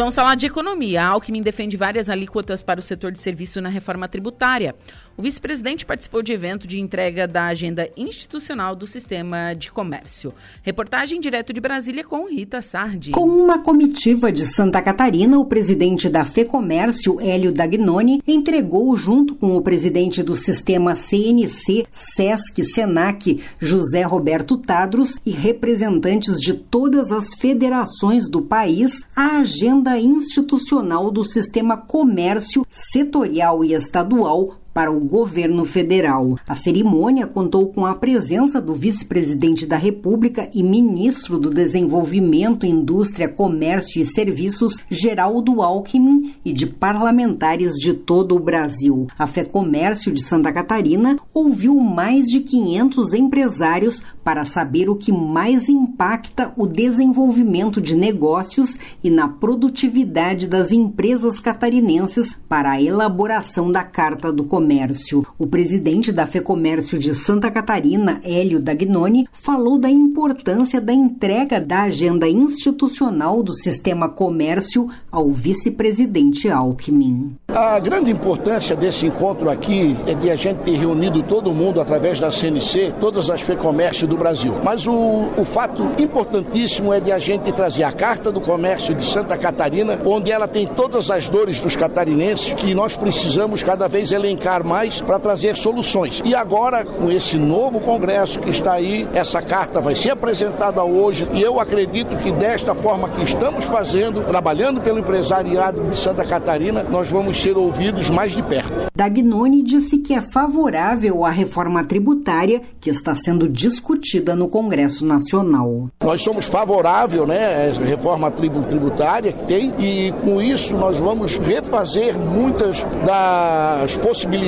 [0.00, 1.02] Vamos falar de economia.
[1.02, 4.74] A Alckmin defende várias alíquotas para o setor de serviço na reforma tributária.
[5.14, 10.32] O vice-presidente participou de evento de entrega da agenda institucional do sistema de comércio.
[10.62, 13.10] Reportagem direto de Brasília com Rita Sardi.
[13.10, 19.54] Com uma comitiva de Santa Catarina, o presidente da FEComércio, Hélio Dagnoni, entregou junto com
[19.54, 27.34] o presidente do sistema CNC, SESC, SENAC, José Roberto Tadros e representantes de todas as
[27.34, 35.64] federações do país a agenda institucional do sistema comércio setorial e estadual para o governo
[35.64, 36.38] federal.
[36.48, 43.28] A cerimônia contou com a presença do vice-presidente da República e ministro do Desenvolvimento, Indústria,
[43.28, 49.06] Comércio e Serviços, Geraldo Alckmin, e de parlamentares de todo o Brasil.
[49.18, 55.12] A Fé Comércio de Santa Catarina ouviu mais de 500 empresários para saber o que
[55.12, 63.70] mais impacta o desenvolvimento de negócios e na produtividade das empresas catarinenses para a elaboração
[63.70, 64.59] da Carta do Comércio.
[64.60, 65.26] Comércio.
[65.38, 71.84] O presidente da FEComércio de Santa Catarina, Hélio Dagnoni, falou da importância da entrega da
[71.84, 77.36] agenda institucional do sistema comércio ao vice-presidente Alckmin.
[77.48, 82.20] A grande importância desse encontro aqui é de a gente ter reunido todo mundo através
[82.20, 84.52] da CNC, todas as FEComércio do Brasil.
[84.62, 84.92] Mas o,
[85.38, 89.98] o fato importantíssimo é de a gente trazer a Carta do Comércio de Santa Catarina,
[90.04, 95.00] onde ela tem todas as dores dos catarinenses que nós precisamos cada vez elencar mais
[95.00, 96.20] para trazer soluções.
[96.24, 101.26] E agora, com esse novo Congresso que está aí, essa carta vai ser apresentada hoje
[101.32, 106.82] e eu acredito que desta forma que estamos fazendo, trabalhando pelo empresariado de Santa Catarina,
[106.82, 108.90] nós vamos ser ouvidos mais de perto.
[108.94, 115.88] Dagnoni disse que é favorável à reforma tributária que está sendo discutida no Congresso Nacional.
[116.02, 122.18] Nós somos favoráveis, né, à reforma tributária que tem e com isso nós vamos refazer
[122.18, 124.39] muitas das possibilidades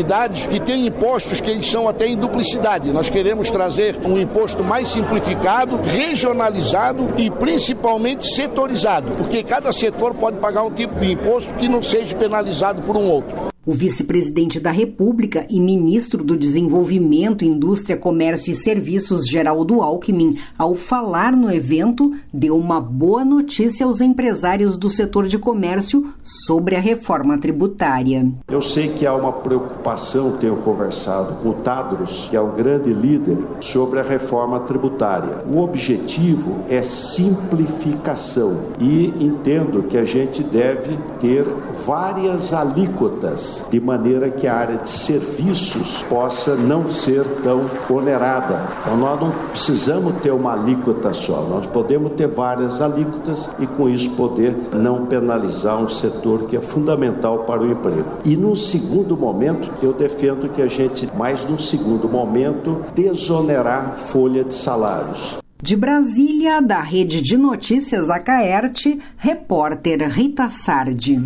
[0.49, 2.93] que tem impostos que eles são até em duplicidade.
[2.93, 10.39] Nós queremos trazer um imposto mais simplificado, regionalizado e principalmente setorizado, porque cada setor pode
[10.39, 13.52] pagar um tipo de imposto que não seja penalizado por um outro.
[13.65, 20.75] O vice-presidente da República e ministro do Desenvolvimento, Indústria, Comércio e Serviços, Geraldo Alckmin, ao
[20.75, 26.81] falar no evento, deu uma boa notícia aos empresários do setor de comércio sobre a
[26.81, 28.27] reforma tributária.
[28.49, 32.93] Eu sei que há uma preocupação, tenho conversado com o Tadros, que é um grande
[32.93, 35.39] líder, sobre a reforma tributária.
[35.47, 41.45] O objetivo é simplificação e entendo que a gente deve ter
[41.87, 48.61] várias alíquotas de maneira que a área de serviços possa não ser tão onerada.
[48.81, 53.89] Então, nós não precisamos ter uma alíquota só, nós podemos ter várias alíquotas e, com
[53.89, 58.05] isso, poder não penalizar um setor que é fundamental para o emprego.
[58.25, 64.45] E, num segundo momento, eu defendo que a gente, mais num segundo momento, desonerar folha
[64.45, 65.37] de salários.
[65.63, 71.21] De Brasília, da Rede de Notícias Acaerte, repórter Rita Sardi.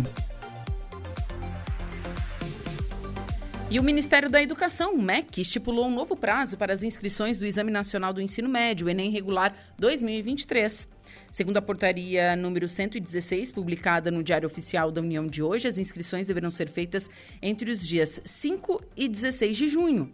[3.69, 7.45] E o Ministério da Educação, o MEC, estipulou um novo prazo para as inscrições do
[7.45, 10.87] Exame Nacional do Ensino Médio, Enem Regular 2023.
[11.33, 16.25] Segundo a portaria número 116, publicada no Diário Oficial da União de hoje, as inscrições
[16.25, 17.09] deverão ser feitas
[17.41, 20.13] entre os dias 5 e 16 de junho.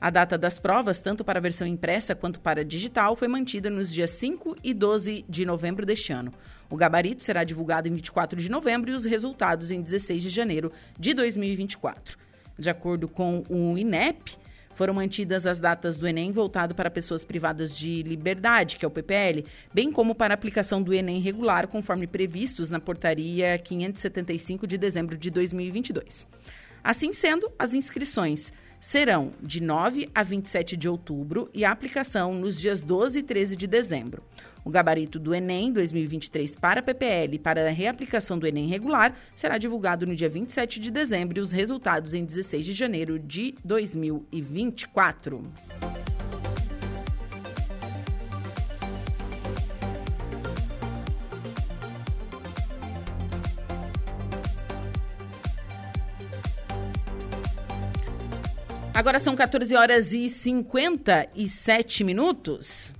[0.00, 3.68] A data das provas, tanto para a versão impressa quanto para a digital, foi mantida
[3.68, 6.32] nos dias 5 e 12 de novembro deste ano.
[6.70, 10.72] O gabarito será divulgado em 24 de novembro e os resultados em 16 de janeiro
[10.98, 12.25] de 2024.
[12.58, 14.36] De acordo com o INEP,
[14.76, 18.90] foram mantidas as datas do Enem voltado para pessoas privadas de liberdade, que é o
[18.90, 24.76] PPL, bem como para a aplicação do Enem regular, conforme previstos na portaria 575 de
[24.76, 26.26] dezembro de 2022.
[26.84, 32.60] Assim sendo, as inscrições serão de 9 a 27 de outubro e a aplicação nos
[32.60, 34.22] dias 12 e 13 de dezembro.
[34.66, 39.58] O gabarito do Enem 2023 para a PPL para a reaplicação do Enem regular será
[39.58, 45.44] divulgado no dia 27 de dezembro e os resultados em 16 de janeiro de 2024.
[58.92, 62.92] Agora são 14 horas e 57 minutos.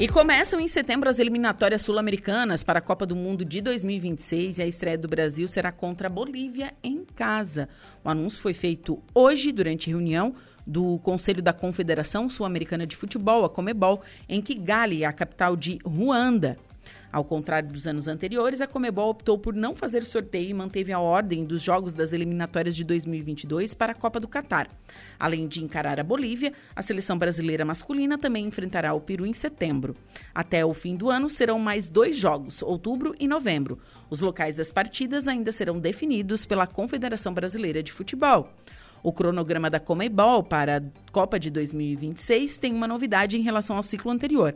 [0.00, 4.62] E começam em setembro as eliminatórias sul-americanas para a Copa do Mundo de 2026 e
[4.62, 7.68] a estreia do Brasil será contra a Bolívia em casa.
[8.02, 10.34] O anúncio foi feito hoje durante reunião
[10.66, 16.56] do Conselho da Confederação Sul-Americana de Futebol, a Comebol, em Kigali, a capital de Ruanda.
[17.12, 21.00] Ao contrário dos anos anteriores, a Comebol optou por não fazer sorteio e manteve a
[21.00, 24.68] ordem dos jogos das eliminatórias de 2022 para a Copa do Catar.
[25.18, 29.96] Além de encarar a Bolívia, a seleção brasileira masculina também enfrentará o Peru em setembro.
[30.32, 33.80] Até o fim do ano serão mais dois jogos, outubro e novembro.
[34.08, 38.48] Os locais das partidas ainda serão definidos pela Confederação Brasileira de Futebol.
[39.02, 43.82] O cronograma da Comebol para a Copa de 2026 tem uma novidade em relação ao
[43.82, 44.54] ciclo anterior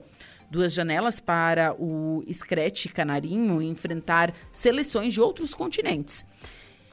[0.50, 6.24] duas janelas para o Scratch Canarinho enfrentar seleções de outros continentes.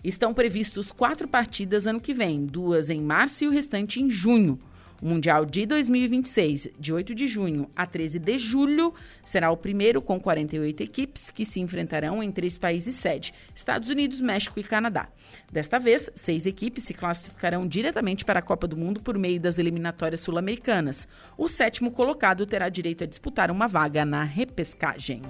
[0.03, 4.59] Estão previstos quatro partidas ano que vem, duas em março e o restante em junho.
[5.01, 9.99] O Mundial de 2026, de 8 de junho a 13 de julho, será o primeiro
[9.99, 15.09] com 48 equipes que se enfrentarão em três países sede: Estados Unidos, México e Canadá.
[15.51, 19.57] Desta vez, seis equipes se classificarão diretamente para a Copa do Mundo por meio das
[19.57, 21.07] eliminatórias sul-americanas.
[21.35, 25.23] O sétimo colocado terá direito a disputar uma vaga na repescagem.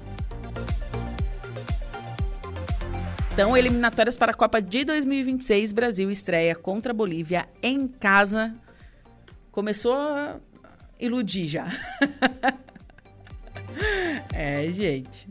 [3.32, 8.54] Então, eliminatórias para a Copa de 2026, Brasil estreia contra a Bolívia em casa
[9.52, 10.40] começou a
[11.00, 11.68] iludir já.
[14.34, 15.28] é, gente.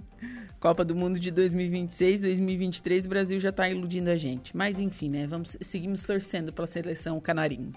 [0.59, 4.55] Copa do Mundo de 2026, 2023, o Brasil já está iludindo a gente.
[4.55, 5.27] Mas enfim, né?
[5.27, 7.73] Vamos seguimos torcendo pela seleção canarinho.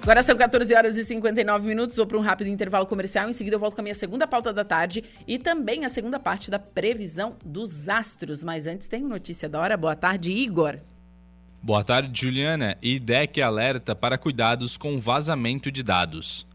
[0.00, 1.96] Agora são 14 horas e 59 minutos.
[1.96, 3.28] Vou para um rápido intervalo comercial.
[3.28, 6.20] Em seguida, eu volto com a minha segunda pauta da tarde e também a segunda
[6.20, 8.44] parte da previsão dos astros.
[8.44, 9.76] Mas antes, tem notícia da hora.
[9.76, 10.78] Boa tarde, Igor.
[11.64, 12.76] Boa tarde, Juliana.
[12.82, 16.46] IDEC alerta para cuidados com vazamento de dados.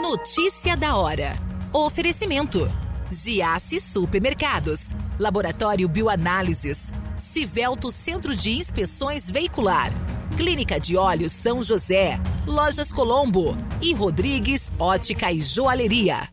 [0.00, 1.32] Notícia da hora.
[1.72, 2.70] Oferecimento.
[3.10, 4.94] Giasse Supermercados.
[5.18, 6.92] Laboratório Bioanálises.
[7.18, 9.90] Civelto Centro de Inspeções Veicular.
[10.36, 12.20] Clínica de Olhos São José.
[12.46, 13.56] Lojas Colombo.
[13.82, 16.28] E Rodrigues Ótica e Joalheria.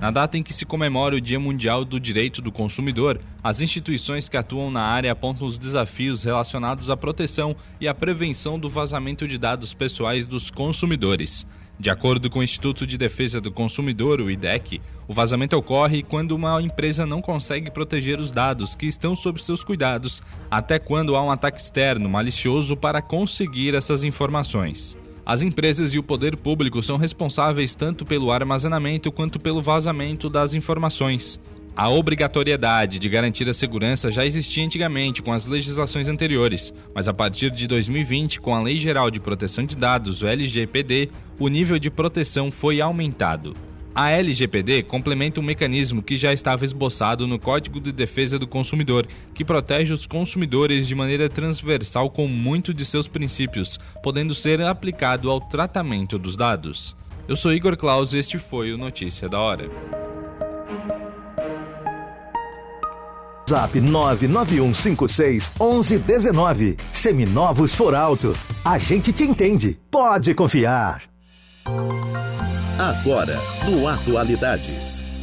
[0.00, 4.28] Na data em que se comemora o Dia Mundial do Direito do Consumidor, as instituições
[4.28, 9.26] que atuam na área apontam os desafios relacionados à proteção e à prevenção do vazamento
[9.26, 11.46] de dados pessoais dos consumidores.
[11.80, 16.32] De acordo com o Instituto de Defesa do Consumidor, o IDEC, o vazamento ocorre quando
[16.32, 21.22] uma empresa não consegue proteger os dados que estão sob seus cuidados, até quando há
[21.22, 24.96] um ataque externo malicioso para conseguir essas informações.
[25.26, 30.54] As empresas e o poder público são responsáveis tanto pelo armazenamento quanto pelo vazamento das
[30.54, 31.40] informações.
[31.74, 37.12] A obrigatoriedade de garantir a segurança já existia antigamente com as legislações anteriores, mas a
[37.12, 41.10] partir de 2020, com a Lei Geral de Proteção de Dados, o LGPD,
[41.40, 43.56] o nível de proteção foi aumentado.
[43.96, 49.08] A LGPD complementa um mecanismo que já estava esboçado no Código de Defesa do Consumidor,
[49.32, 55.30] que protege os consumidores de maneira transversal com muito de seus princípios, podendo ser aplicado
[55.30, 56.94] ao tratamento dos dados.
[57.26, 59.70] Eu sou Igor Claus e este foi o Notícia da Hora.
[63.48, 66.76] Zap 99156 1119.
[66.92, 68.34] Seminovos for alto.
[68.62, 69.78] A gente te entende.
[69.90, 71.04] Pode confiar.
[72.78, 75.15] Agora, no Atualidades.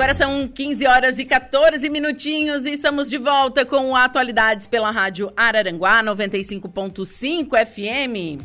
[0.00, 5.30] Agora são 15 horas e 14 minutinhos e estamos de volta com Atualidades pela Rádio
[5.36, 8.42] Araranguá 95.5 FM.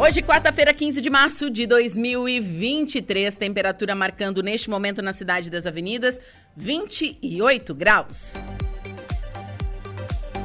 [0.00, 6.20] Hoje, quarta-feira, 15 de março de 2023, temperatura marcando neste momento na cidade das avenidas
[6.56, 8.34] 28 graus.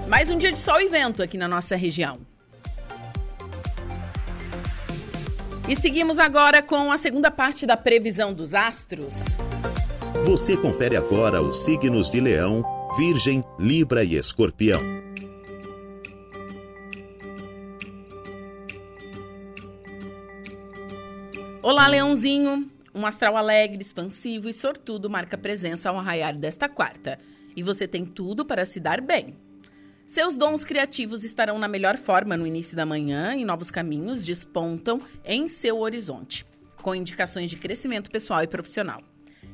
[0.07, 2.17] Mais um dia de sol e vento aqui na nossa região.
[5.69, 9.13] E seguimos agora com a segunda parte da previsão dos astros.
[10.25, 12.63] Você confere agora os signos de Leão,
[12.97, 14.81] Virgem, Libra e Escorpião.
[21.61, 22.67] Olá, Leãozinho!
[22.93, 27.19] Um astral alegre, expansivo e sortudo marca presença ao arraiar desta quarta.
[27.55, 29.35] E você tem tudo para se dar bem.
[30.07, 34.99] Seus dons criativos estarão na melhor forma no início da manhã e novos caminhos despontam
[35.23, 36.43] em seu horizonte,
[36.81, 39.03] com indicações de crescimento pessoal e profissional.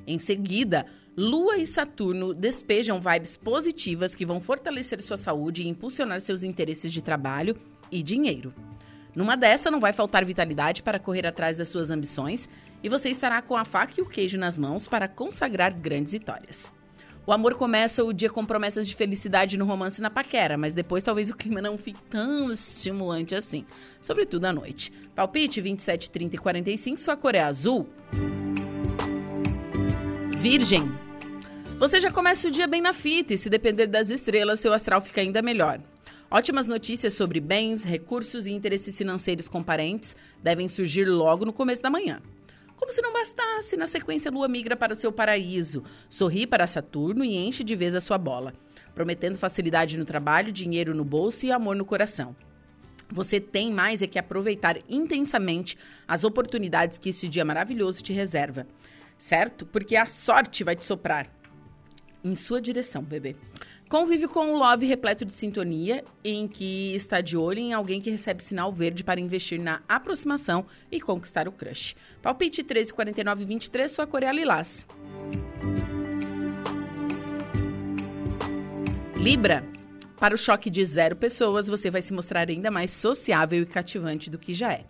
[0.05, 0.85] Em seguida,
[1.15, 6.91] Lua e Saturno despejam vibes positivas que vão fortalecer sua saúde e impulsionar seus interesses
[6.91, 7.55] de trabalho
[7.91, 8.53] e dinheiro.
[9.13, 12.47] Numa dessa, não vai faltar vitalidade para correr atrás das suas ambições
[12.81, 16.71] e você estará com a faca e o queijo nas mãos para consagrar grandes vitórias.
[17.27, 20.73] O amor começa o dia com promessas de felicidade no romance e na paquera, mas
[20.73, 23.65] depois talvez o clima não fique tão estimulante assim,
[23.99, 24.91] sobretudo à noite.
[25.13, 27.87] Palpite 27, 30 e 45, sua cor é azul.
[30.41, 30.91] Virgem.
[31.77, 34.99] Você já começa o dia bem na fita e, se depender das estrelas, seu astral
[34.99, 35.79] fica ainda melhor.
[36.31, 41.83] Ótimas notícias sobre bens, recursos e interesses financeiros com parentes devem surgir logo no começo
[41.83, 42.19] da manhã.
[42.75, 46.65] Como se não bastasse, na sequência, a lua migra para o seu paraíso, sorri para
[46.65, 48.51] Saturno e enche de vez a sua bola,
[48.95, 52.35] prometendo facilidade no trabalho, dinheiro no bolso e amor no coração.
[53.11, 55.77] Você tem mais é que aproveitar intensamente
[56.07, 58.65] as oportunidades que esse dia maravilhoso te reserva
[59.21, 59.67] certo?
[59.67, 61.27] Porque a sorte vai te soprar
[62.23, 63.35] em sua direção, bebê.
[63.87, 68.09] Convive com o Love repleto de sintonia, em que está de olho em alguém que
[68.09, 71.95] recebe sinal verde para investir na aproximação e conquistar o crush.
[72.21, 74.87] Palpite 13, 49 23, sua cor é lilás.
[79.17, 79.63] Libra.
[80.17, 84.29] Para o choque de zero pessoas, você vai se mostrar ainda mais sociável e cativante
[84.29, 84.85] do que já é.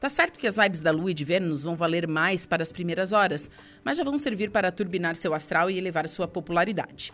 [0.00, 2.70] Tá certo que as vibes da Lua e de Vênus vão valer mais para as
[2.70, 3.50] primeiras horas,
[3.82, 7.12] mas já vão servir para turbinar seu astral e elevar sua popularidade.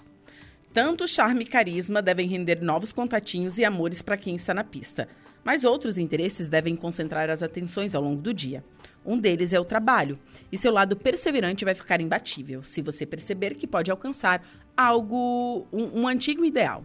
[0.72, 5.08] Tanto charme e carisma devem render novos contatinhos e amores para quem está na pista,
[5.42, 8.62] mas outros interesses devem concentrar as atenções ao longo do dia.
[9.06, 10.18] Um deles é o trabalho,
[10.50, 14.44] e seu lado perseverante vai ficar imbatível, se você perceber que pode alcançar
[14.76, 16.84] algo, um, um antigo ideal.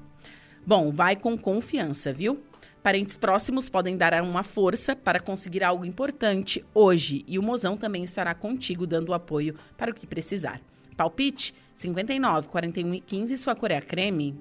[0.66, 2.44] Bom, vai com confiança, viu?
[2.90, 8.04] Parentes próximos podem dar uma força para conseguir algo importante hoje e o mozão também
[8.04, 10.60] estará contigo dando apoio para o que precisar.
[10.98, 14.36] Palpite 59, 41 e 15, sua cor é creme.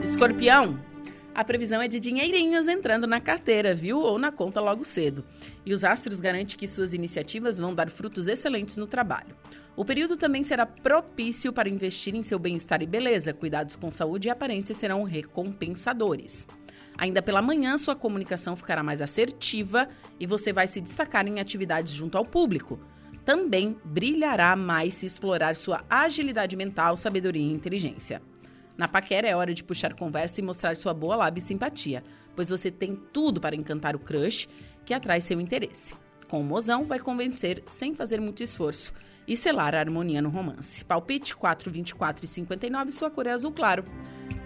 [0.00, 0.78] Escorpião,
[1.34, 3.98] a previsão é de dinheirinhos entrando na carteira, viu?
[3.98, 5.24] Ou na conta logo cedo.
[5.66, 9.34] E os astros garantem que suas iniciativas vão dar frutos excelentes no trabalho.
[9.74, 13.34] O período também será propício para investir em seu bem-estar e beleza.
[13.34, 16.46] Cuidados com saúde e aparência serão recompensadores.
[16.98, 19.88] Ainda pela manhã, sua comunicação ficará mais assertiva
[20.18, 22.78] e você vai se destacar em atividades junto ao público.
[23.24, 28.22] também brilhará mais se explorar sua agilidade mental, sabedoria e inteligência.
[28.78, 32.04] Na paquera é hora de puxar conversa e mostrar sua boa lábia e simpatia,
[32.36, 34.48] pois você tem tudo para encantar o crush
[34.84, 35.94] que atrai seu interesse.
[36.28, 38.92] Com o mozão, vai convencer sem fazer muito esforço
[39.26, 40.84] e selar a harmonia no romance.
[40.84, 43.84] Palpite 4, 24 e 59, sua cor é azul claro.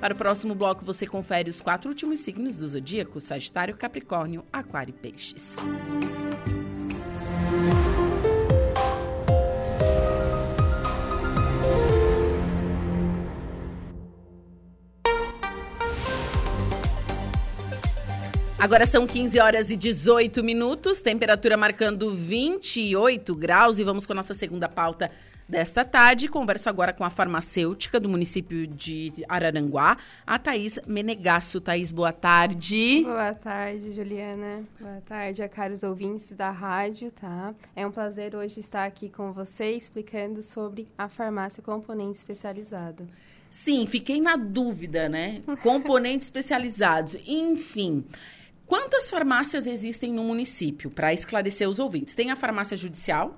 [0.00, 4.90] Para o próximo bloco, você confere os quatro últimos signos do zodíaco: Sagitário, Capricórnio, Aquário
[4.90, 5.56] e Peixes.
[18.60, 24.16] Agora são 15 horas e 18 minutos, temperatura marcando 28 graus e vamos com a
[24.16, 25.10] nossa segunda pauta
[25.48, 26.28] desta tarde.
[26.28, 29.96] Converso agora com a farmacêutica do município de Araranguá,
[30.26, 31.58] a Thaís Menegasso.
[31.58, 33.02] Thaís, boa tarde.
[33.02, 34.62] Boa tarde, Juliana.
[34.78, 37.54] Boa tarde a caros ouvintes da rádio, tá?
[37.74, 43.08] É um prazer hoje estar aqui com você explicando sobre a farmácia componente especializado.
[43.48, 45.40] Sim, fiquei na dúvida, né?
[45.62, 48.04] Componentes especializados, enfim.
[48.70, 50.90] Quantas farmácias existem no município?
[50.90, 52.14] Para esclarecer os ouvintes.
[52.14, 53.36] Tem a farmácia judicial?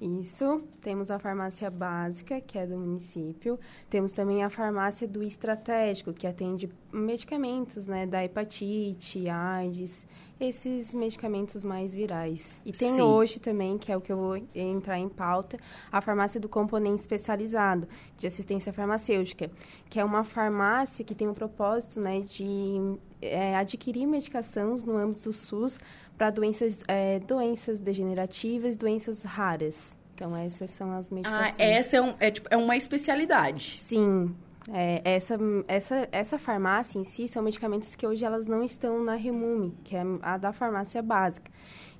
[0.00, 0.62] Isso.
[0.80, 3.58] Temos a farmácia básica, que é do município.
[3.90, 8.06] Temos também a farmácia do estratégico, que atende medicamentos, né?
[8.06, 10.06] Da hepatite, AIDS,
[10.46, 12.60] esses medicamentos mais virais.
[12.64, 13.02] E tem Sim.
[13.02, 15.56] hoje também, que é o que eu vou entrar em pauta,
[15.90, 19.50] a farmácia do componente especializado de assistência farmacêutica,
[19.88, 25.24] que é uma farmácia que tem o propósito, né, de é, adquirir medicações no âmbito
[25.24, 25.78] do SUS
[26.18, 29.96] para doenças, é, doenças degenerativas, doenças raras.
[30.14, 31.54] Então, essas são as Ah, medicações.
[31.58, 33.78] essa é, um, é, tipo, é uma especialidade.
[33.78, 34.34] Sim.
[34.70, 35.36] É, essa,
[35.66, 39.96] essa, essa farmácia em si são medicamentos que hoje elas não estão na Remume, que
[39.96, 41.50] é a da farmácia básica.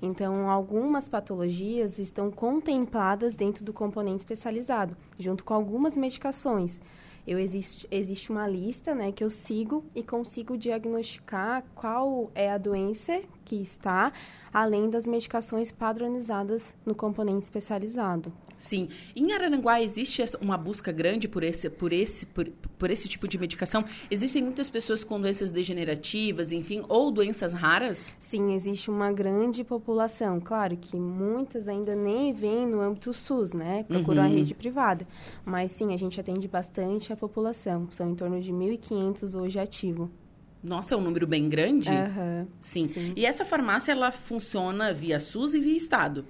[0.01, 6.79] Então, algumas patologias estão contempladas dentro do componente especializado, junto com algumas medicações.
[7.25, 12.57] Eu existe, existe uma lista né, que eu sigo e consigo diagnosticar qual é a
[12.57, 14.11] doença que está,
[14.53, 18.31] além das medicações padronizadas no componente especializado.
[18.57, 18.87] Sim.
[19.15, 23.37] Em Araranguá existe uma busca grande por esse, por esse, por, por esse tipo de
[23.37, 23.83] medicação?
[24.09, 28.15] Existem muitas pessoas com doenças degenerativas, enfim, ou doenças raras?
[28.19, 30.39] Sim, existe uma grande população.
[30.39, 33.83] Claro que muitas ainda nem vêm no âmbito SUS, né?
[33.83, 34.33] Procuram a Uhum.
[34.35, 35.05] rede privada.
[35.43, 37.87] Mas sim, a gente atende bastante a população.
[37.91, 40.09] São em torno de 1.500 hoje ativo.
[40.63, 41.89] Nossa, é um número bem grande?
[41.89, 43.13] Aham, Sim.
[43.15, 46.25] E essa farmácia, ela funciona via SUS e via Estado?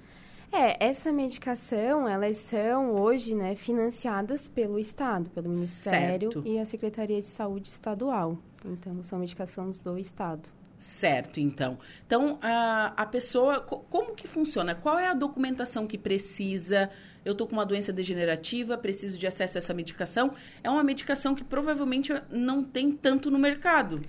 [0.52, 6.48] É, essa medicação, elas são hoje, né, financiadas pelo Estado, pelo Ministério Certo.
[6.48, 8.38] e a Secretaria de Saúde Estadual.
[8.64, 10.48] Então, são medicações do Estado.
[10.78, 11.78] Certo, então.
[12.06, 14.74] Então, a, a pessoa, co- como que funciona?
[14.74, 16.90] Qual é a documentação que precisa?
[17.24, 20.34] Eu estou com uma doença degenerativa, preciso de acesso a essa medicação.
[20.62, 24.00] É uma medicação que provavelmente não tem tanto no mercado.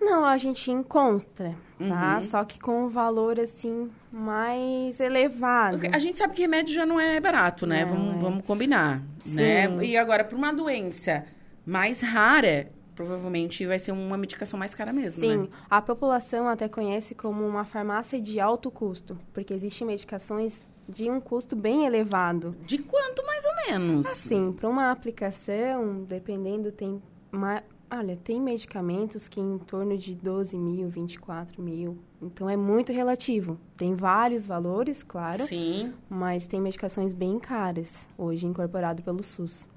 [0.00, 2.16] Não, a gente encontra, tá?
[2.16, 2.22] Uhum.
[2.22, 5.80] Só que com um valor, assim, mais elevado.
[5.92, 7.84] A gente sabe que remédio já não é barato, né?
[7.84, 8.18] Não, vamos, é.
[8.18, 9.36] vamos combinar, Sim.
[9.36, 9.84] né?
[9.84, 11.24] E agora, para uma doença
[11.66, 15.48] mais rara, provavelmente vai ser uma medicação mais cara mesmo, Sim, né?
[15.70, 21.20] a população até conhece como uma farmácia de alto custo, porque existem medicações de um
[21.20, 22.54] custo bem elevado.
[22.66, 24.06] De quanto, mais ou menos?
[24.06, 27.00] Assim, para uma aplicação, dependendo, tem...
[27.32, 27.62] Uma...
[27.92, 31.98] Olha, tem medicamentos que em torno de 12 mil, 24 mil.
[32.22, 33.58] Então, é muito relativo.
[33.76, 35.44] Tem vários valores, claro.
[35.44, 35.92] Sim.
[36.08, 39.68] Mas tem medicações bem caras, hoje, incorporado pelo SUS.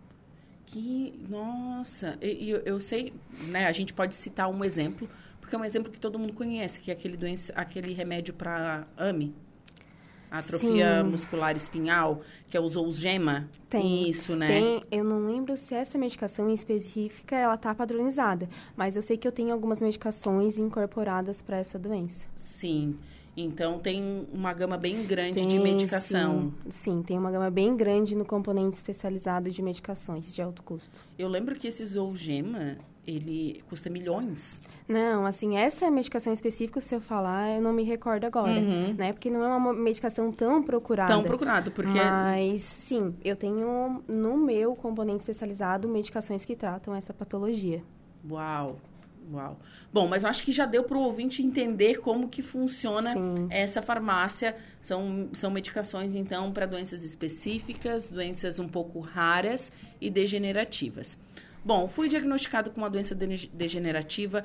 [0.67, 3.13] Que, nossa, eu, eu sei,
[3.47, 5.09] né, a gente pode citar um exemplo,
[5.41, 8.85] porque é um exemplo que todo mundo conhece, que é aquele, doença, aquele remédio para
[10.33, 11.09] Atrofia Sim.
[11.11, 13.47] muscular espinhal, que é o Zolgema.
[13.69, 14.09] Tem.
[14.09, 14.47] Isso, né?
[14.47, 19.15] Tem, eu não lembro se essa medicação em específica ela tá padronizada, mas eu sei
[19.15, 22.25] que eu tenho algumas medicações incorporadas para essa doença.
[22.35, 22.97] Sim.
[23.37, 26.51] Então tem uma gama bem grande de Tem, medicação.
[26.65, 30.99] Sim, sim, tem uma gama bem grande no componente especializado de medicações de alto custo.
[31.17, 34.59] Eu lembro que esse Zolgema, ele custa milhões.
[34.87, 38.93] Não, assim, essa medicação específica, se eu falar, eu não me recordo agora, Uhum.
[38.97, 39.11] né?
[39.13, 41.11] Porque não é uma medicação tão procurada.
[41.13, 47.13] Tão procurado, porque- Mas, sim, eu tenho no meu componente especializado medicações que tratam essa
[47.13, 47.83] patologia.
[48.29, 48.77] Uau,
[49.33, 49.57] uau.
[49.91, 53.47] Bom, mas eu acho que já deu para o ouvinte entender como que funciona Sim.
[53.49, 54.55] essa farmácia.
[54.81, 61.19] São, são medicações, então, para doenças específicas, doenças um pouco raras e degenerativas.
[61.63, 64.43] Bom, fui diagnosticado com uma doença de- degenerativa.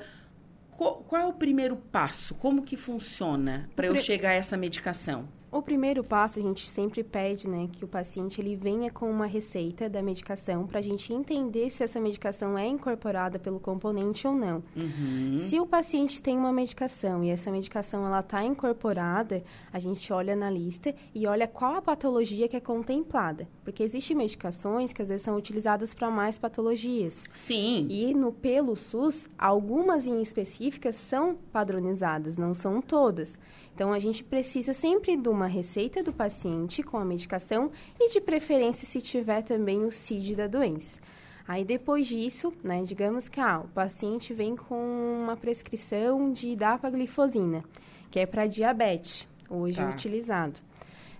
[0.71, 2.33] Co- qual é o primeiro passo?
[2.35, 5.27] Como que funciona para eu chegar a essa medicação?
[5.51, 9.25] O primeiro passo, a gente sempre pede, né, que o paciente ele venha com uma
[9.25, 14.35] receita da medicação para a gente entender se essa medicação é incorporada pelo componente ou
[14.35, 14.63] não.
[14.75, 15.37] Uhum.
[15.39, 19.43] Se o paciente tem uma medicação e essa medicação ela está incorporada,
[19.73, 24.15] a gente olha na lista e olha qual a patologia que é contemplada, porque existem
[24.15, 27.23] medicações que às vezes são utilizadas para mais patologias.
[27.33, 27.87] Sim.
[27.89, 33.37] E no pelo SUS, algumas em específicas são padronizadas, não são todas.
[33.73, 38.19] Então, a gente precisa sempre de uma receita do paciente com a medicação e, de
[38.19, 40.99] preferência, se tiver também o CID da doença.
[41.47, 44.75] Aí, depois disso, né, digamos que ah, o paciente vem com
[45.23, 47.63] uma prescrição de dapaglifosina,
[48.11, 49.89] que é para diabetes, hoje Tá.
[49.89, 50.59] utilizado.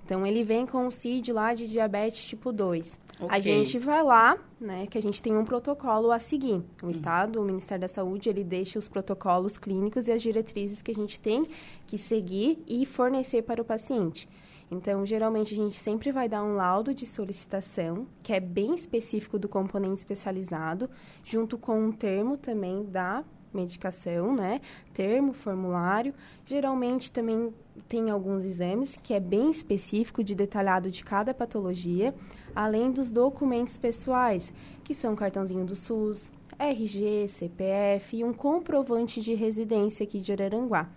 [0.10, 3.00] Então, ele vem com o CID lá de diabetes tipo 2.
[3.20, 3.42] A Ok.
[3.44, 6.64] gente vai lá, né, que a gente tem um protocolo a seguir.
[6.82, 10.90] O Estado, o Ministério da Saúde, ele deixa os protocolos clínicos e as diretrizes que
[10.90, 11.46] a gente tem
[11.86, 14.28] que seguir e fornecer para o paciente.
[14.72, 19.38] Então, geralmente, a gente sempre vai dar um laudo de solicitação, que é bem específico
[19.38, 20.90] do componente especializado,
[21.24, 23.24] junto com um termo também da
[23.54, 24.62] medicação, né?
[24.94, 26.14] Termo, formulário.
[26.46, 27.54] Geralmente também
[27.88, 32.14] tem alguns exames que é bem específico de detalhado de cada patologia,
[32.56, 39.34] além dos documentos pessoais, que são cartãozinho do SUS, RG, CPF e um comprovante de
[39.34, 40.90] residência aqui de Araranguá.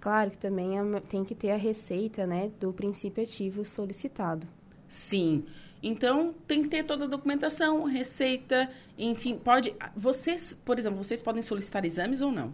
[0.00, 4.46] Claro que também é- tem que ter a receita, né, do princípio ativo solicitado.
[4.86, 5.44] Sim.
[5.86, 9.74] Então, tem que ter toda a documentação, receita, enfim, pode...
[9.94, 12.52] Vocês, por exemplo, vocês podem solicitar exames ou não?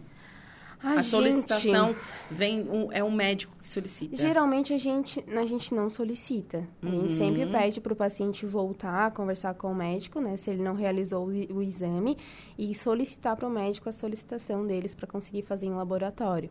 [0.83, 1.95] A, a gente- solicitação
[2.29, 4.15] vem um, é um médico que solicita.
[4.15, 6.67] Geralmente a gente, a gente não solicita.
[6.81, 7.01] A Uhum.
[7.03, 10.35] gente sempre pede para o paciente voltar, conversar com o médico, né?
[10.37, 12.17] Se ele não realizou o, o exame,
[12.57, 16.49] e solicitar para o médico a solicitação deles para conseguir fazer em laboratório.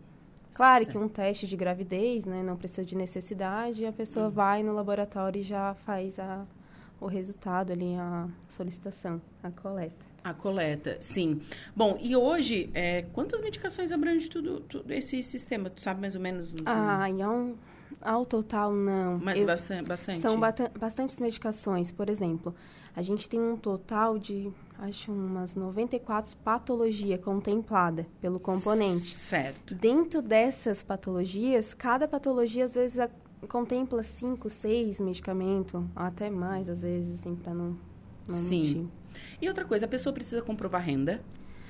[0.55, 2.41] Claro que um teste de gravidez, né?
[2.43, 4.31] Não precisa de necessidade, a pessoa Uhum.
[4.33, 6.45] vai no laboratório e já faz a,
[7.01, 10.11] o resultado ali, a solicitação, a coleta.
[10.23, 11.41] A coleta, sim.
[11.75, 15.71] Bom, e hoje, é, quantas medicações abrange tudo, tudo esse sistema?
[15.71, 16.53] Tu sabe mais ou menos?
[16.53, 17.53] um- Ah, e ao,
[18.03, 19.19] ao total, não.
[19.19, 20.19] Mas bastante?
[20.19, 21.91] São bata- bastantes medicações.
[21.91, 22.55] Por exemplo,
[22.95, 29.17] a gente tem um total de, acho, umas 94 patologias contemplada pelo componente.
[29.17, 29.75] Certo.
[29.75, 32.99] Dentro dessas patologias, cada patologia, às vezes,
[33.49, 37.77] contempla cinco, seis medicamentos, até mais, às vezes, assim, para não,
[38.29, 38.61] não Sim.
[38.61, 38.87] mentir.
[39.41, 41.21] E outra coisa, a pessoa precisa comprovar renda?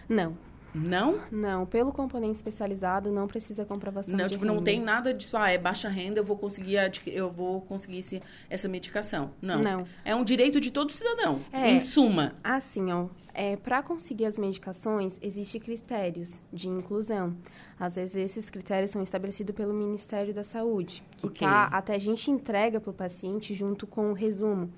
[0.09, 0.37] Não.
[0.75, 1.21] Não?
[1.31, 4.65] Não, pelo componente especializado não precisa comprovação Não, de tipo, não renda.
[4.65, 8.69] tem nada disso, ah, é baixa renda, eu vou conseguir, eu vou conseguir esse- essa
[8.69, 9.33] medicação.
[9.43, 9.61] Não.
[9.61, 9.85] Não.
[10.05, 11.71] É um direito de todo cidadão, É.
[11.71, 12.35] em suma.
[12.45, 17.37] Assim, ó, é, para conseguir as medicações, existem critérios de inclusão.
[17.79, 21.47] Às vezes, esses critérios são estabelecidos pelo Ministério da Saúde, que Ok.
[21.49, 24.71] tá, até a gente entrega para o paciente junto com o resumo.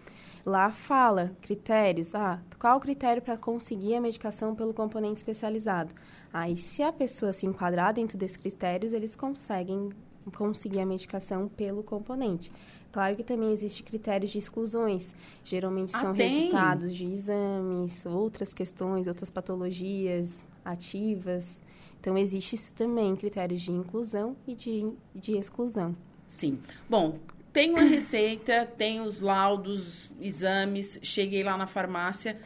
[0.44, 2.14] Lá fala critérios.
[2.14, 5.94] Ah, qual o critério para conseguir a medicação pelo componente especializado?
[6.32, 9.90] Aí, se a pessoa se enquadrar dentro desses critérios, eles conseguem
[10.36, 12.52] conseguir a medicação pelo componente.
[12.90, 15.14] Claro que também existem critérios de exclusões.
[15.44, 16.28] Geralmente Ah, são tem?
[16.28, 21.60] resultados de exames, outras questões, outras patologias ativas.
[22.00, 25.94] Então, existem também critérios de inclusão e de, de exclusão.
[26.26, 26.58] Sim.
[26.88, 27.18] Bom,
[27.52, 32.38] tenho a receita, tenho os laudos, exames, cheguei lá na farmácia.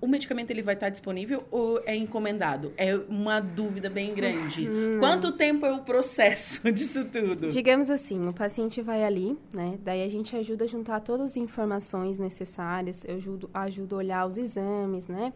[0.00, 2.72] O medicamento ele vai estar disponível ou é encomendado?
[2.76, 4.68] É uma dúvida bem grande.
[4.68, 5.00] Não.
[5.00, 7.48] Quanto tempo é o processo disso tudo?
[7.48, 9.78] Digamos assim, o paciente vai ali, né?
[9.82, 14.26] Daí a gente ajuda a juntar todas as informações necessárias, eu ajudo, ajudo a olhar
[14.26, 15.32] os exames, né?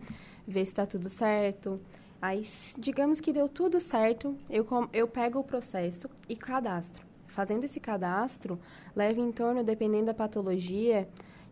[0.47, 1.77] Ver se está tudo certo.
[2.21, 2.43] Aí,
[2.79, 7.08] digamos que deu tudo certo, eu, eu pego o processo e cadastro.
[7.39, 8.59] Fazendo esse cadastro,
[8.97, 11.07] leva em torno, dependendo da patologia,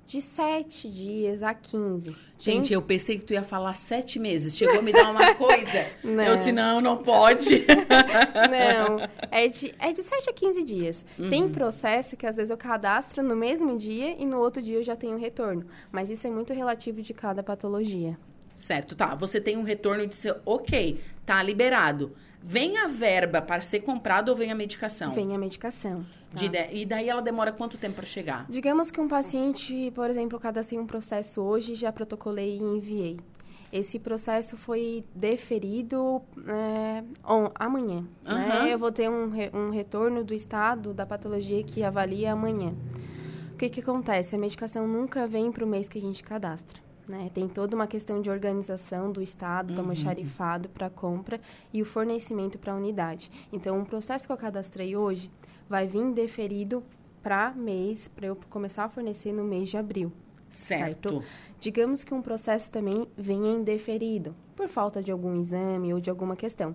[0.05, 2.11] de 7 dias a 15.
[2.37, 4.57] Gente, Tem- eu pensei que tu ia falar sete meses.
[4.57, 5.87] Chegou a me dar uma coisa.
[6.03, 6.25] Não.
[6.25, 7.65] Eu disse, não, não pode.
[8.51, 8.99] Não,
[9.31, 11.07] é de, é de 7 a 15 dias.
[11.17, 11.29] Uhum.
[11.29, 14.83] Tem processo que às vezes eu cadastro no mesmo dia e no outro dia eu
[14.83, 15.65] já tenho retorno.
[15.93, 18.19] Mas isso é muito relativo de cada patologia.
[18.57, 19.15] Certo, tá.
[19.15, 22.13] Você tem um retorno de ser, ok, tá liberado.
[22.49, 25.11] Vem a verba para ser comprado ou vem a medicação?
[25.11, 26.07] Vem a medicação.
[26.31, 26.47] tá?
[26.47, 28.47] De- e daí ela demora quanto tempo para chegar?
[28.49, 33.19] Digamos que um paciente, por exemplo, cadastrei um processo hoje, já protocolei e enviei.
[33.73, 38.03] Esse processo foi deferido é, on- amanhã.
[38.23, 38.49] né?
[38.61, 38.67] Aham.
[38.69, 42.73] Eu vou ter um, re- um retorno do estado da patologia que avalia amanhã.
[43.53, 44.37] O que, que acontece?
[44.37, 46.81] A medicação nunca vem para o mês que a gente cadastra.
[47.09, 47.31] Né?
[47.33, 49.81] Tem toda uma questão de organização do Estado, do Uhum.
[49.81, 51.41] almoxarifado para compra
[51.73, 53.31] e o fornecimento para a unidade.
[53.53, 55.31] Então, o processo que eu cadastrei hoje
[55.69, 56.83] vai vir deferido
[57.23, 60.13] para mês, para eu começar a fornecer no mês de abril.
[60.57, 61.23] Certo.
[61.61, 66.35] Digamos que um processo também venha indeferido, por falta de algum exame ou de alguma
[66.37, 66.75] questão.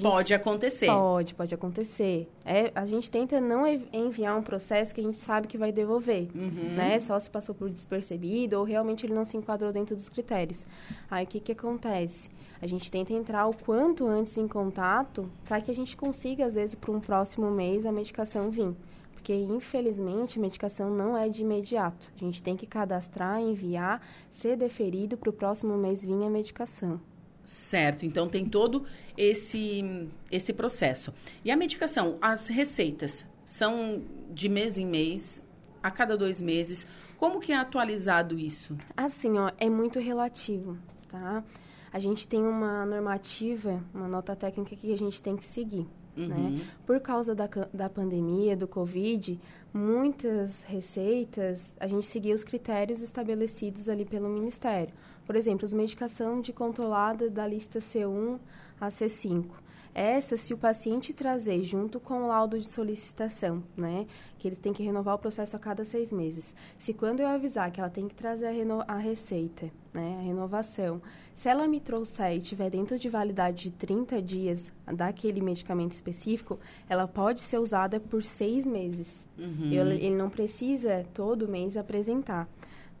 [0.00, 0.86] Pode acontecer.
[0.86, 2.28] Pode, pode acontecer.
[2.44, 6.28] É, a gente tenta não enviar um processo que a gente sabe que vai devolver,
[6.34, 6.74] Uhum.
[6.76, 6.98] né?
[6.98, 10.64] Só se passou por despercebido ou realmente ele não se enquadrou dentro dos critérios.
[11.10, 12.30] Aí o que que acontece?
[12.60, 16.54] A gente tenta entrar o quanto antes em contato para que a gente consiga, às
[16.54, 18.74] vezes, para um próximo mês a medicação vir.
[19.22, 22.12] Porque, infelizmente, a medicação não é de imediato.
[22.16, 27.00] A gente tem que cadastrar, enviar, ser deferido para o próximo mês vir a medicação.
[27.44, 28.84] Certo, então tem todo
[29.16, 31.14] esse, esse processo.
[31.44, 35.40] E a medicação, as receitas são de mês em mês,
[35.80, 36.84] a cada dois meses.
[37.16, 38.76] Como que é atualizado isso?
[38.96, 41.44] Assim, ó, é muito relativo, tá?
[41.92, 45.86] A gente tem uma normativa, uma nota técnica que a gente tem que seguir,
[46.16, 46.26] Uhum.
[46.26, 46.66] né?
[46.86, 49.40] Por causa da, da pandemia, do Covid,
[49.72, 54.92] muitas receitas, a gente seguia os critérios estabelecidos ali pelo Ministério.
[55.24, 58.38] Por exemplo, as medicação de controlada da lista C1
[58.80, 59.46] a C5.
[59.94, 64.06] Essa, se o paciente trazer junto com o laudo de solicitação, né?
[64.38, 66.54] Que ele tem que renovar o processo a cada seis meses.
[66.78, 70.16] Se quando eu avisar que ela tem que trazer a, a receita, né?
[70.18, 71.02] A renovação.
[71.34, 76.58] Se ela me trouxer e tiver dentro de validade de 30 dias daquele medicamento específico,
[76.88, 79.26] ela pode ser usada por seis meses.
[79.38, 79.70] Uhum.
[79.72, 82.48] Eu- ele não precisa todo mês apresentar.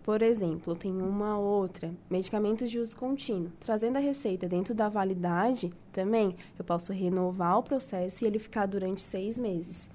[0.02, 3.52] Por exemplo, tem uma outra, medicamentos de uso contínuo.
[3.60, 8.66] Trazendo a receita dentro da validade, também eu posso renovar o processo e ele ficar
[8.66, 9.88] durante seis meses.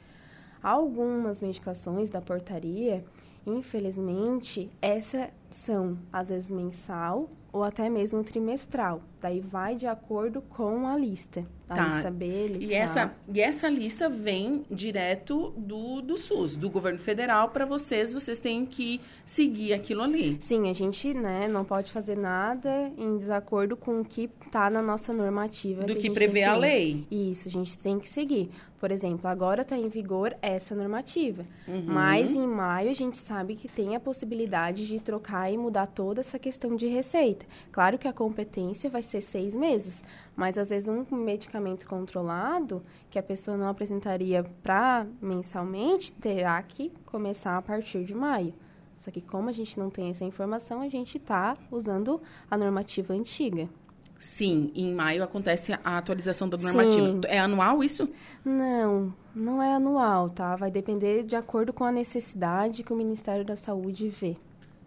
[0.64, 3.03] Algumas medicações da portaria,
[3.45, 9.01] infelizmente, essas são às vezes mensal ou até mesmo trimestral.
[9.20, 11.45] Daí vai de acordo com a lista.
[11.68, 11.84] A Tá.
[11.86, 12.84] lista B, lista E A.
[12.84, 18.39] essa, e essa lista vem direto do, do SUS, do governo federal, para vocês, vocês
[18.39, 20.38] têm que seguir aquilo ali.
[20.39, 24.82] Sim, a gente né, não pode fazer nada em desacordo com o que está na
[24.82, 25.84] nossa normativa.
[25.84, 27.05] Do que gente prevê a lei.
[27.12, 28.49] Isso, a gente tem que seguir.
[28.80, 31.45] Por exemplo, agora está em vigor essa normativa.
[31.67, 31.84] Uhum.
[31.88, 36.21] Mas em maio a gente sabe que tem a possibilidade de trocar e mudar toda
[36.21, 37.45] essa questão de receita.
[37.71, 40.03] Claro que a competência vai ser seis meses,
[40.36, 46.91] mas às vezes um medicamento controlado que a pessoa não apresentaria para mensalmente terá que
[47.05, 48.53] começar a partir de maio.
[48.95, 53.13] Só que como a gente não tem essa informação, a gente está usando a normativa
[53.13, 53.69] antiga.
[54.18, 56.65] Sim, em maio acontece a atualização da Sim.
[56.65, 57.28] normativa.
[57.28, 58.09] É anual isso?
[58.43, 60.55] Não, não é anual, tá?
[60.55, 64.38] Vai depender de acordo com a necessidade que o Ministério da Saúde vê.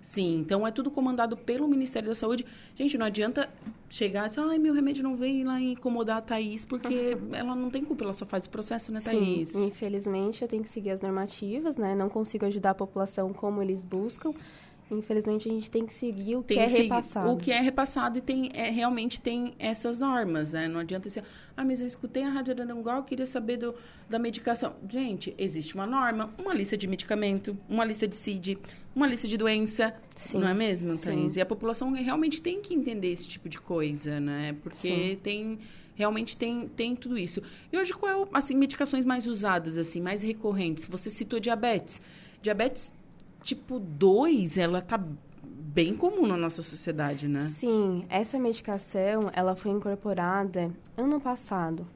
[0.01, 2.45] Sim, então é tudo comandado pelo Ministério da Saúde.
[2.75, 3.49] Gente, não adianta
[3.89, 7.71] chegar e dizer, ai, meu remédio não veio lá incomodar a Thaís, porque ela não
[7.71, 9.51] tem culpa, ela só faz o processo, né, Thaís?
[9.51, 11.95] Sim, infelizmente eu tenho que seguir as normativas, né?
[11.95, 14.33] Não consigo ajudar a população como eles buscam.
[14.91, 17.31] Infelizmente a gente tem que seguir o Tem que é seguir repassado.
[17.31, 20.67] O que é repassado e tem, é, realmente tem essas normas, né?
[20.67, 21.23] Não adianta ser,
[21.57, 23.75] ah, mas eu escutei a Rádio Aranguá, eu queria saber do,
[24.09, 24.75] da medicação.
[24.89, 28.59] Gente, existe uma norma, uma lista de medicamento, uma lista de CID,
[28.95, 31.05] uma lista de doença, Sim, não é mesmo, sim.
[31.05, 31.37] Thaís?
[31.37, 34.57] E a população realmente tem que entender esse tipo de coisa, né?
[34.63, 35.19] Porque Sim.
[35.23, 35.59] tem
[35.95, 37.43] realmente tem, tem tudo isso.
[37.71, 40.87] E hoje qual é, assim, medicações mais usadas assim, mais recorrentes?
[40.87, 42.01] Você citou diabetes.
[42.41, 42.93] Diabetes
[43.43, 44.99] tipo 2, ela tá
[45.43, 47.45] bem comum na nossa sociedade, né?
[47.47, 51.87] Sim, essa medicação, ela foi incorporada ano passado.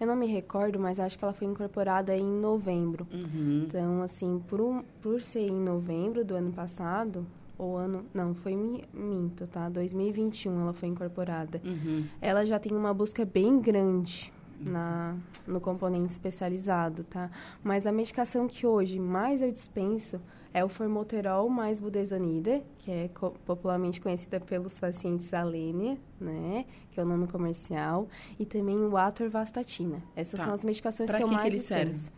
[0.00, 3.06] Eu não me recordo, mas acho que ela foi incorporada em novembro.
[3.12, 3.64] Uhum.
[3.66, 7.26] Então, assim, por, por ser em novembro do ano passado,
[7.58, 8.04] ou ano...
[8.14, 9.68] Não, foi mi- minto, tá?
[9.68, 11.60] 2021 ela foi incorporada.
[11.64, 12.04] Uhum.
[12.20, 17.30] Ela já tem uma busca bem grande na, no componente especializado, tá?
[17.64, 20.20] Mas a medicação que hoje mais eu dispenso
[20.52, 26.64] é o formoterol mais budesonida, que é co- popularmente conhecida pelos pacientes Alênia, né?
[26.90, 28.08] Que é o nome comercial.
[28.38, 30.02] E também o atorvastatina.
[30.14, 30.44] Essas Tá.
[30.46, 32.10] são as medicações Pra que eu que que mais ele serve?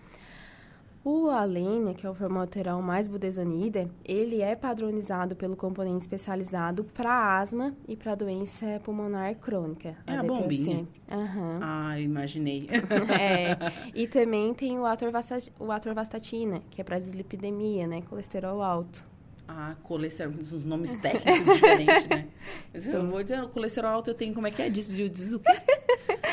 [1.04, 7.40] O Alênia, que é o formoterol mais budesonida, ele é padronizado pelo componente especializado para
[7.40, 9.96] asma e para doença pulmonar crônica.
[10.06, 10.40] É a DPOC.
[10.42, 10.86] bombinha?
[11.10, 11.58] Aham.
[11.60, 12.68] Ah, imaginei.
[13.20, 13.56] É,
[13.92, 18.02] e também tem o, atorvasta- o atorvastatina, que é para dislipidemia, né?
[18.02, 19.04] Colesterol alto.
[19.48, 22.28] Ah, colesterol, uns nomes técnicos diferentes, né?
[22.72, 24.70] Mas eu vou dizer, colesterol alto eu tenho, como é que é?
[24.70, 25.52] Diz, diz, diz o quê?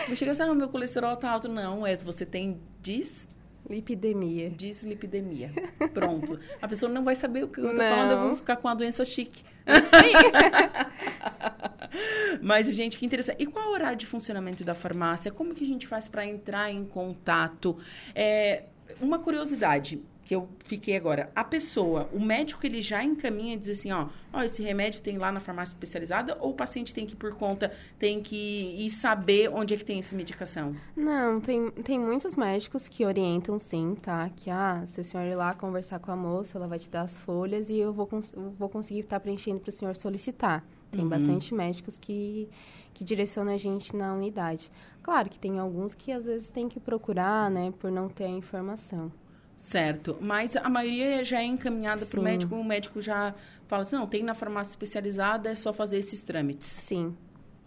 [0.05, 1.47] Vou chegar assim, ah, meu colesterol tá alto.
[1.47, 3.27] Não, é, você tem dis...
[3.67, 4.49] Lipidemia.
[4.49, 5.51] Dislipidemia.
[5.93, 6.39] Pronto.
[6.61, 7.89] A pessoa não vai saber o que eu tô Não.
[7.89, 9.43] falando, eu vou ficar com a doença chique.
[12.41, 13.41] Mas, gente, que interessante.
[13.41, 15.31] E qual é o horário de funcionamento da farmácia?
[15.31, 17.77] Como que a gente faz para entrar em contato?
[18.15, 18.63] É,
[19.01, 21.31] uma curiosidade que eu fiquei agora.
[21.35, 25.17] A pessoa, o médico ele já encaminha e diz assim, ó, ó, esse remédio tem
[25.17, 28.91] lá na farmácia especializada ou o paciente tem que ir por conta, tem que ir
[28.91, 30.75] saber onde é que tem essa medicação?
[30.95, 34.29] Não, tem, tem muitos médicos que orientam sim, tá?
[34.35, 37.01] Que, ah, se o senhor ir lá conversar com a moça, ela vai te dar
[37.01, 40.63] as folhas e eu vou, cons vou conseguir estar tá preenchendo para o senhor solicitar.
[40.91, 41.09] Tem uhum.
[41.09, 42.47] bastante médicos que,
[42.93, 44.71] que direcionam a gente na unidade.
[45.01, 48.29] Claro que tem alguns que às vezes tem que procurar, né, por não ter a
[48.29, 49.11] informação.
[49.59, 53.35] Certo, mas a maioria já é encaminhada para o médico, o médico já
[53.67, 56.65] fala assim, não, tem na farmácia especializada, é só fazer esses trâmites.
[56.65, 57.13] Sim.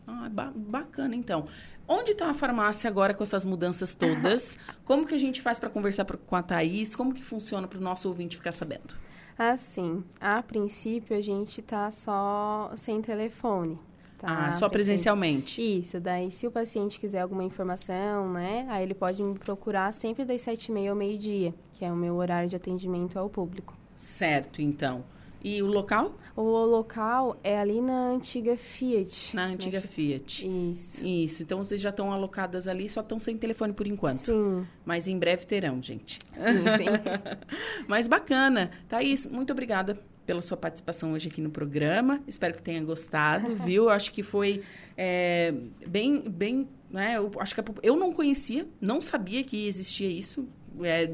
[0.06, 1.46] Ah, ba bacana, então.
[1.86, 4.56] Onde está a farmácia agora com essas mudanças todas?
[4.86, 6.96] Como que a gente faz para conversar pra, com a Thaís?
[6.96, 8.94] Como que funciona para o nosso ouvinte ficar sabendo?
[9.36, 13.78] Assim, a princípio a gente está só sem telefone.
[14.22, 15.60] Tá, ah, só presencialmente.
[15.60, 20.24] Isso, daí se o paciente quiser alguma informação, né, aí ele pode me procurar sempre
[20.24, 23.76] das sete e meia ao meio-dia, que é o meu horário de atendimento ao público.
[23.96, 25.04] Certo, então.
[25.42, 26.14] E o local?
[26.36, 29.34] O local é ali na antiga Fiat.
[29.34, 30.46] Na antiga na Fiat.
[30.46, 31.04] Isso.
[31.04, 31.42] Isso.
[31.42, 34.26] Então vocês já estão alocadas ali, só estão sem telefone por enquanto.
[34.26, 34.64] Sim.
[34.84, 36.20] Mas em breve terão, gente.
[36.38, 36.86] Sim, sim.
[37.88, 38.70] Mas bacana.
[38.88, 42.22] Thaís, muito obrigada pela sua participação hoje aqui no programa.
[42.26, 43.88] Espero que tenha gostado, viu?
[43.88, 44.62] Acho que foi
[44.96, 45.52] é,
[45.86, 47.16] bem, bem, né?
[47.16, 50.48] Eu acho que a, eu não conhecia, não sabia que existia isso.
[50.82, 51.06] É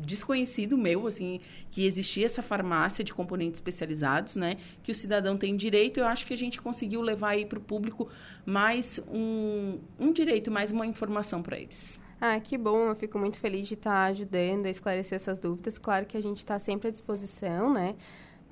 [0.00, 1.38] desconhecido meu, assim,
[1.70, 4.56] que existia essa farmácia de componentes especializados, né?
[4.82, 6.00] Que o cidadão tem direito.
[6.00, 8.08] Eu acho que a gente conseguiu levar aí para o público
[8.44, 11.96] mais um, um direito, mais uma informação para eles.
[12.20, 15.78] Ah, que bom, eu fico muito feliz de estar ajudando a esclarecer essas dúvidas.
[15.78, 17.94] Claro que a gente está sempre à disposição, né?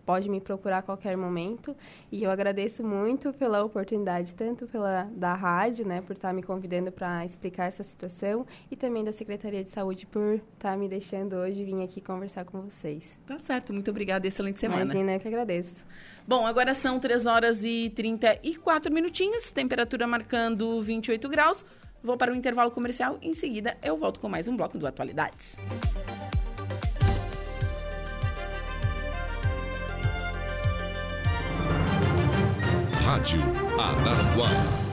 [0.04, 1.76] Pode me procurar a qualquer momento.
[2.10, 6.90] E eu agradeço muito pela oportunidade, tanto pela da rádio, né, por estar me convidando
[6.92, 11.64] para explicar essa situação, e também da Secretaria de Saúde por estar me deixando hoje
[11.64, 13.18] vir aqui conversar com vocês.
[13.26, 14.82] Tá certo, muito obrigada, excelente semana.
[14.82, 15.84] Imagina, eu que agradeço.
[16.26, 21.64] Bom, agora são 3 horas e 34 minutinhos, temperatura marcando 28 graus.
[22.02, 25.56] Vou para o intervalo comercial, em seguida eu volto com mais um bloco do Atualidades.
[33.04, 33.42] Rádio
[33.78, 34.91] Araranguá.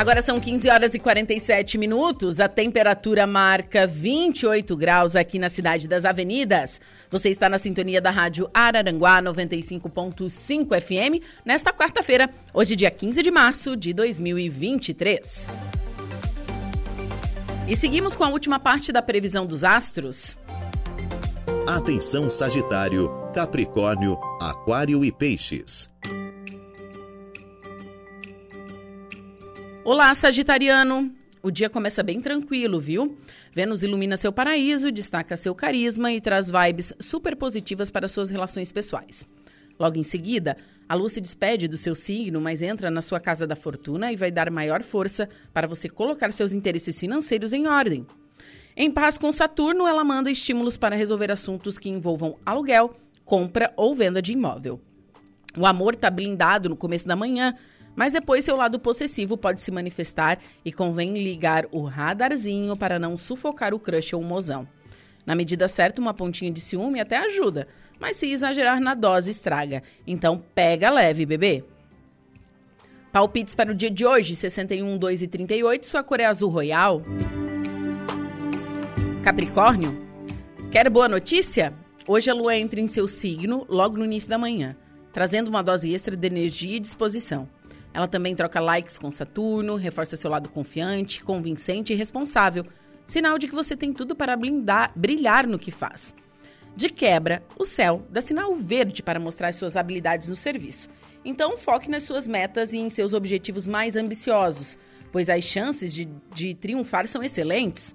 [0.00, 2.40] Agora são 15 horas e 47 minutos.
[2.40, 6.80] A temperatura marca 28 graus aqui na cidade das Avenidas.
[7.10, 13.30] Você está na sintonia da Rádio Araranguá 95.5 FM nesta quarta-feira, hoje dia 15 de
[13.30, 15.50] março de 2023.
[17.68, 20.34] E seguimos com a última parte da previsão dos astros.
[21.66, 25.90] Atenção Sagitário, Capricórnio, Aquário e Peixes.
[29.92, 31.12] Olá, Sagitariano!
[31.42, 33.18] O dia começa bem tranquilo, viu?
[33.52, 38.70] Vênus ilumina seu paraíso, destaca seu carisma e traz vibes super positivas para suas relações
[38.70, 39.26] pessoais.
[39.80, 40.56] Logo em seguida,
[40.88, 44.16] a lua se despede do seu signo, mas entra na sua casa da fortuna e
[44.16, 48.06] vai dar maior força para você colocar seus interesses financeiros em ordem.
[48.76, 53.92] Em paz com Saturno, ela manda estímulos para resolver assuntos que envolvam aluguel, compra ou
[53.96, 54.80] venda de imóvel.
[55.58, 57.56] O amor está blindado no começo da manhã,
[57.94, 63.16] mas depois seu lado possessivo pode se manifestar e convém ligar o radarzinho para não
[63.16, 64.66] sufocar o crush ou o mozão.
[65.26, 67.68] Na medida certa, uma pontinha de ciúme até ajuda,
[67.98, 69.82] mas se exagerar na dose estraga.
[70.06, 71.64] Então pega leve, bebê.
[73.12, 77.02] Palpites para o dia de hoje, 61, 2 e 38, sua cor é azul royal.
[79.22, 79.98] Capricórnio,
[80.70, 81.74] quer boa notícia?
[82.06, 84.74] Hoje a lua entra em seu signo logo no início da manhã,
[85.12, 87.48] trazendo uma dose extra de energia e disposição.
[87.92, 92.64] Ela também troca likes com Saturno, reforça seu lado confiante, convincente e responsável,
[93.04, 96.14] sinal de que você tem tudo para blindar, brilhar no que faz.
[96.76, 100.88] De quebra, o céu dá sinal verde para mostrar suas habilidades no serviço.
[101.24, 104.78] Então, foque nas suas metas e em seus objetivos mais ambiciosos,
[105.12, 107.94] pois as chances de, de triunfar são excelentes.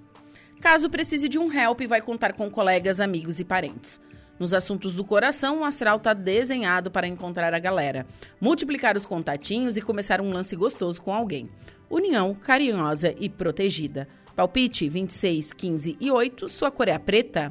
[0.60, 4.00] Caso precise de um help, vai contar com colegas, amigos e parentes.
[4.38, 8.06] Nos assuntos do coração, o astral está desenhado para encontrar a galera,
[8.40, 11.48] multiplicar os contatinhos e começar um lance gostoso com alguém.
[11.88, 14.06] União carinhosa e protegida.
[14.34, 17.50] Palpite 26, 15 e 8, sua cor é a preta.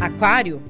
[0.00, 0.60] Aquário,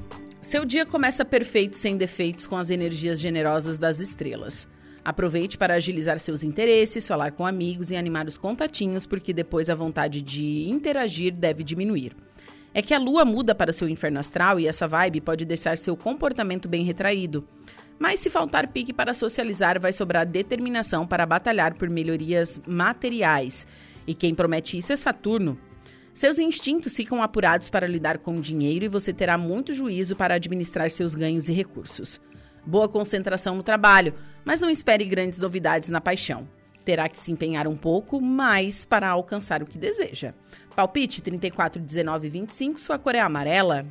[0.43, 4.69] seu dia começa perfeito sem defeitos com as energias generosas das estrelas.
[5.03, 9.75] Aproveite para agilizar seus interesses, falar com amigos e animar os contatinhos, porque depois a
[9.75, 12.26] vontade de interagir deve diminuir.
[12.77, 15.97] É que a lua muda para seu inferno astral e essa vibe pode deixar seu
[15.97, 17.49] comportamento bem retraído.
[17.99, 23.67] Mas se faltar pique para socializar, vai sobrar determinação para batalhar por melhorias materiais.
[24.07, 25.59] E quem promete isso é Saturno.
[26.13, 30.91] Seus instintos ficam apurados para lidar com dinheiro e você terá muito juízo para administrar
[30.91, 32.21] seus ganhos e recursos.
[32.67, 34.13] Boa concentração no trabalho,
[34.45, 36.47] mas não espere grandes novidades na paixão.
[36.87, 40.33] Terá que se empenhar um pouco mais para alcançar o que deseja.
[40.77, 43.85] Palpite 34, 19 25, sua cor é amarela.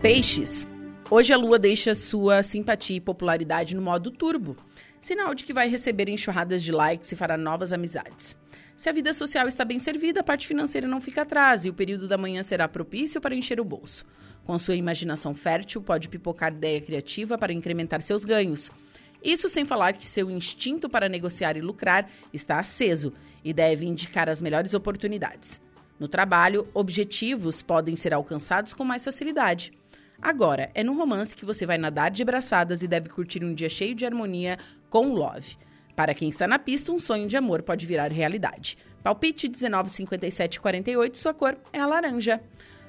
[0.00, 0.68] Peixes.
[1.10, 4.56] Hoje a lua deixa sua simpatia e popularidade no modo turbo,
[5.00, 8.36] sinal de que vai receber enxurradas de likes e fará novas amizades.
[8.76, 11.74] Se a vida social está bem servida, a parte financeira não fica atrás e o
[11.74, 14.06] período da manhã será propício para encher o bolso.
[14.44, 18.70] Com sua imaginação fértil, pode pipocar ideia criativa para incrementar seus ganhos.
[19.24, 23.12] Isso sem falar que seu instinto para negociar e lucrar está aceso
[23.42, 25.62] e deve indicar as melhores oportunidades.
[25.98, 29.72] No trabalho, objetivos podem ser alcançados com mais facilidade.
[30.20, 33.68] Agora, é no romance que você vai nadar de braçadas e deve curtir um dia
[33.68, 34.58] cheio de harmonia
[34.90, 35.56] com o Love.
[35.96, 38.76] Para quem está na pista, um sonho de amor pode virar realidade.
[39.02, 42.40] Palpite 195748, sua cor é a laranja.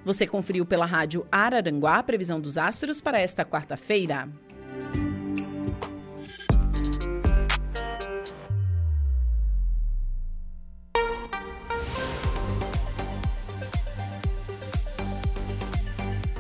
[0.04, 4.30] Você conferiu pela rádio Araranguá a previsão dos astros para esta quarta-feira.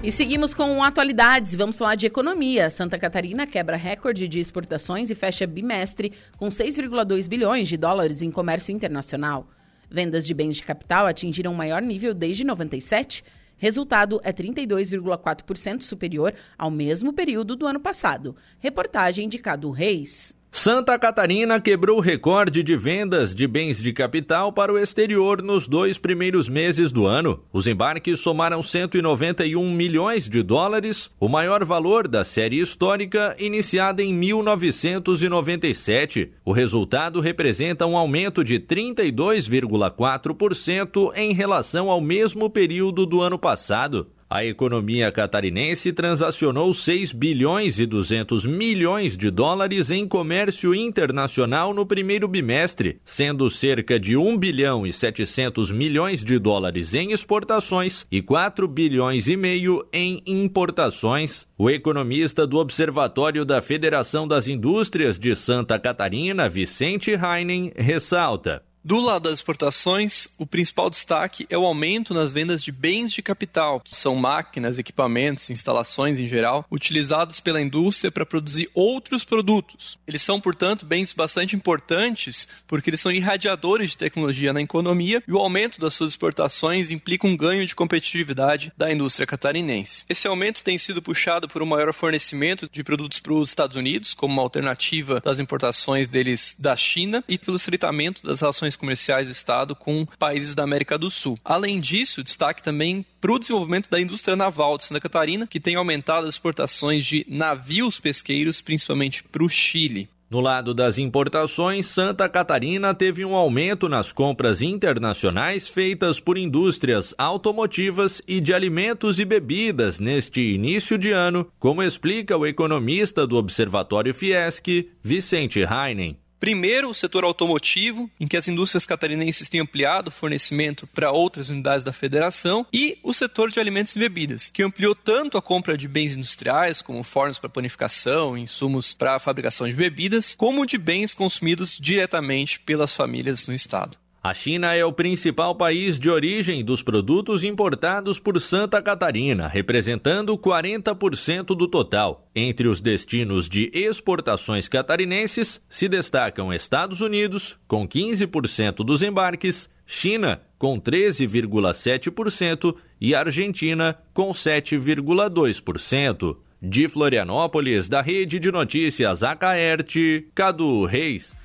[0.05, 1.55] E seguimos com atualidades.
[1.55, 2.69] Vamos falar de economia.
[2.69, 8.29] Santa Catarina quebra recorde de exportações e fecha bimestre com 6,2 bilhões de dólares em
[8.29, 9.49] comércio internacional.
[9.89, 13.23] Vendas de bens de capital atingiram o maior nível desde 97.
[13.57, 18.35] Resultado é 32,4% superior ao mesmo período do ano passado.
[18.59, 20.37] Reportagem de Cadu Reis.
[20.57, 25.67] Santa Catarina quebrou o recorde de vendas de bens de capital para o exterior nos
[25.67, 27.43] dois primeiros meses do ano.
[27.51, 34.13] Os embarques somaram 191 milhões de dólares, o maior valor da série histórica iniciada em
[34.13, 36.31] 1997.
[36.45, 44.07] O resultado representa um aumento de 32,4% em relação ao mesmo período do ano passado.
[44.35, 51.85] A economia catarinense transacionou 6 bilhões e 200 milhões de dólares em comércio internacional no
[51.85, 58.21] primeiro bimestre, sendo cerca de 1 bilhão e 700 milhões de dólares em exportações e
[58.21, 61.47] 4 bilhões e meio em importações.
[61.57, 68.61] O economista do Observatório da Federação das Indústrias de Santa Catarina, Vicente Heinen, ressalta.
[68.85, 73.23] Do lado das exportações, o principal destaque é o aumento nas vendas de bens de
[73.23, 79.97] capital, que são máquinas, equipamentos, instalações em geral, utilizados pela indústria para produzir outros produtos.
[80.07, 85.33] Eles são, portanto, bens bastante importantes porque eles são irradiadores de tecnologia na economia e
[85.33, 90.05] o aumento das suas exportações implica um ganho de competitividade da indústria catarinense.
[90.07, 94.13] Esse aumento tem sido puxado por um maior fornecimento de produtos para os Estados Unidos,
[94.13, 99.31] como uma alternativa das importações deles da China, e pelo estreitamento das relações comerciais do
[99.31, 101.37] Estado com países da América do Sul.
[101.43, 105.75] Além disso, destaque também para o desenvolvimento da indústria naval de Santa Catarina, que tem
[105.75, 110.09] aumentado as exportações de navios pesqueiros, principalmente para o Chile.
[110.29, 117.13] No lado das importações, Santa Catarina teve um aumento nas compras internacionais feitas por indústrias
[117.17, 123.37] automotivas e de alimentos e bebidas neste início de ano, como explica o economista do
[123.37, 126.17] Observatório Fiesc, Vicente Heinen.
[126.45, 131.49] Primeiro, o setor automotivo, em que as indústrias catarinenses têm ampliado o fornecimento para outras
[131.49, 135.75] unidades da federação, e o setor de alimentos e bebidas, que ampliou tanto a compra
[135.75, 140.77] de bens industriais, como fornos para panificação, insumos para a fabricação de bebidas, como de
[140.77, 143.97] bens consumidos diretamente pelas famílias no estado.
[144.25, 150.35] A China é o principal país de origem dos produtos importados por Santa Catarina, representando
[150.35, 152.27] 40% do total.
[152.35, 160.41] Entre os destinos de exportações catarinenses se destacam Estados Unidos, com 15% dos embarques, China,
[160.57, 166.35] com 13,7% e Argentina, com 7,2%.
[166.59, 171.37] De Florianópolis, da Rede de Notícias Acaerte, Cadu Reis.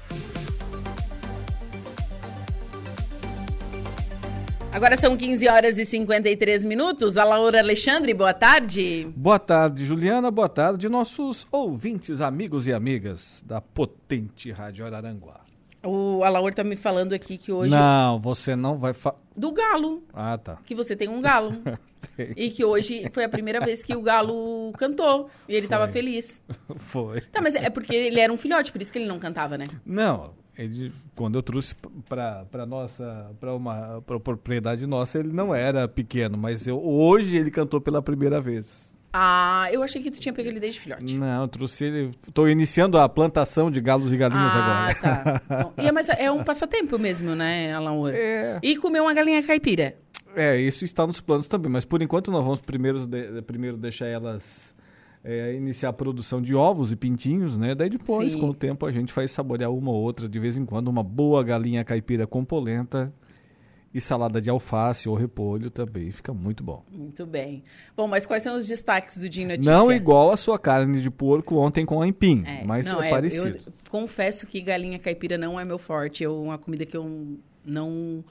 [4.72, 7.16] Agora são 15 horas e 53 minutos.
[7.16, 9.12] A Laura Alexandre, boa tarde.
[9.16, 10.30] Boa tarde, Juliana.
[10.30, 15.40] Boa tarde, nossos ouvintes, amigos e amigas da potente Rádio Araranguá.
[15.82, 17.74] O Alaor tá me falando aqui que hoje.
[17.74, 18.92] Não, você não vai.
[18.92, 19.14] Fa...
[19.34, 20.04] Do galo.
[20.12, 20.58] Ah, tá.
[20.64, 21.52] Que você tem um galo.
[22.36, 25.28] e que hoje foi a primeira vez que o galo cantou.
[25.48, 25.68] E ele foi.
[25.68, 26.40] tava feliz.
[26.76, 27.20] Foi.
[27.22, 29.66] Tá, mas é porque ele era um filhote, por isso que ele não cantava, né?
[29.84, 30.32] Não.
[30.56, 31.74] Ele, quando eu trouxe
[32.08, 37.50] para nossa para uma pra propriedade nossa ele não era pequeno mas eu, hoje ele
[37.50, 41.16] cantou pela primeira vez ah, eu achei que tu tinha pego ele desde filhote.
[41.16, 42.10] Não, eu trouxe ele.
[42.28, 44.92] Estou iniciando a plantação de galos e galinhas ah, agora.
[44.92, 45.72] Ah, tá.
[45.84, 48.60] É, mas é um passatempo mesmo, né, Alan É.
[48.62, 49.96] E comer uma galinha caipira.
[50.36, 54.06] É, isso está nos planos também, mas por enquanto nós vamos primeiro, de, primeiro deixar
[54.06, 54.72] elas
[55.22, 57.74] é, iniciar a produção de ovos e pintinhos, né?
[57.74, 58.40] Daí depois, Sim.
[58.40, 61.02] com o tempo, a gente faz saborear uma ou outra, de vez em quando, uma
[61.02, 63.12] boa galinha caipira com polenta
[63.92, 66.84] e salada de alface ou repolho também fica muito bom.
[66.90, 67.64] Muito bem.
[67.96, 69.72] Bom, mas quais são os destaques do Dia Notícia?
[69.72, 73.10] Não igual a sua carne de porco ontem com aipim, é, mas não, é, é
[73.10, 73.58] parecido.
[73.66, 76.22] Eu confesso que galinha caipira não é meu forte.
[76.22, 78.24] É uma comida que eu não...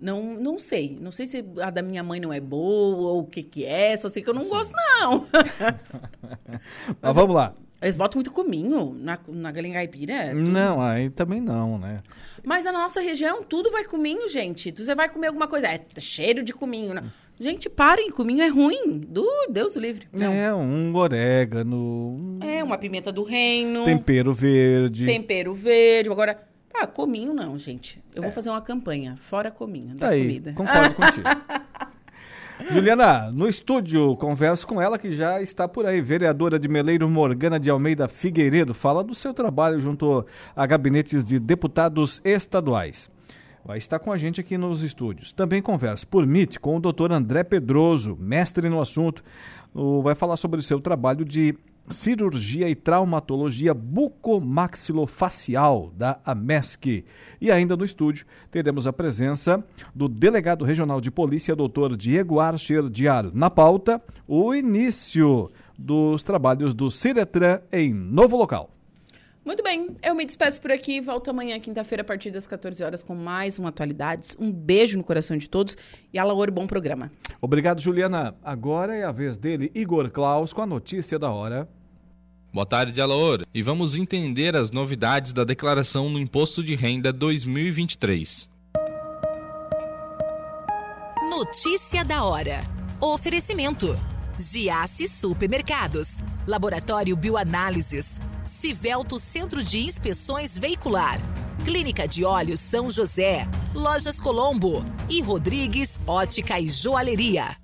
[0.00, 0.96] Não, não sei.
[1.00, 3.96] Não sei se a da minha mãe não é boa ou o que que é.
[3.96, 5.26] Só sei que eu não gosto, não.
[5.32, 7.54] mas, mas vamos lá.
[7.80, 10.34] Eles botam muito cominho na, na galinha caipira?
[10.34, 12.00] Não, aí também não, né?
[12.44, 14.72] Mas na nossa região, tudo vai cominho, gente.
[14.72, 16.92] Você vai comer alguma coisa, é cheiro de cominho.
[16.92, 17.04] Né?
[17.38, 18.98] Gente, parem, cominho é ruim.
[18.98, 20.08] Do Deus livre.
[20.12, 20.32] Não.
[20.32, 22.38] É, um orégano.
[22.42, 23.84] É, uma pimenta do reino.
[23.84, 25.06] Tempero verde.
[25.06, 26.10] Tempero verde.
[26.10, 26.42] Agora,
[26.74, 28.02] ah, cominho não, gente.
[28.14, 28.26] Eu é.
[28.26, 29.16] vou fazer uma campanha.
[29.20, 30.52] Fora cominho da tá aí, comida.
[30.52, 31.28] Concordo contigo.
[32.70, 37.58] Juliana, no estúdio, converso com ela que já está por aí, vereadora de Meleiro Morgana
[37.58, 43.08] de Almeida Figueiredo, fala do seu trabalho junto a gabinetes de deputados estaduais.
[43.64, 45.30] Vai estar com a gente aqui nos estúdios.
[45.30, 49.22] Também converso por MIT com o doutor André Pedroso, mestre no assunto.
[50.02, 51.54] Vai falar sobre o seu trabalho de
[51.90, 57.04] cirurgia e traumatologia bucomaxilofacial da AMESC.
[57.40, 59.64] E ainda no estúdio teremos a presença
[59.94, 63.32] do delegado regional de polícia, doutor Diego Archer Diário.
[63.34, 68.70] Na pauta, o início dos trabalhos do Ciretran em novo local.
[69.48, 71.00] Muito bem, eu me despeço por aqui.
[71.00, 74.36] Volto amanhã, quinta-feira, a partir das 14 horas, com mais uma Atualidades.
[74.38, 75.74] Um beijo no coração de todos
[76.12, 77.10] e Alaor, bom programa.
[77.40, 78.36] Obrigado, Juliana.
[78.44, 81.66] Agora é a vez dele, Igor Klaus, com a notícia da hora.
[82.50, 88.48] Boa tarde, Alaor, e vamos entender as novidades da declaração no Imposto de Renda 2023.
[91.28, 92.64] Notícia da hora.
[93.00, 93.94] Oferecimento.
[94.38, 101.20] Giasse Supermercados, Laboratório Bioanálises, Civelto Centro de Inspeções Veicular,
[101.64, 107.56] Clínica de Olhos São José, Lojas Colombo e Rodrigues Ótica e Joalheria.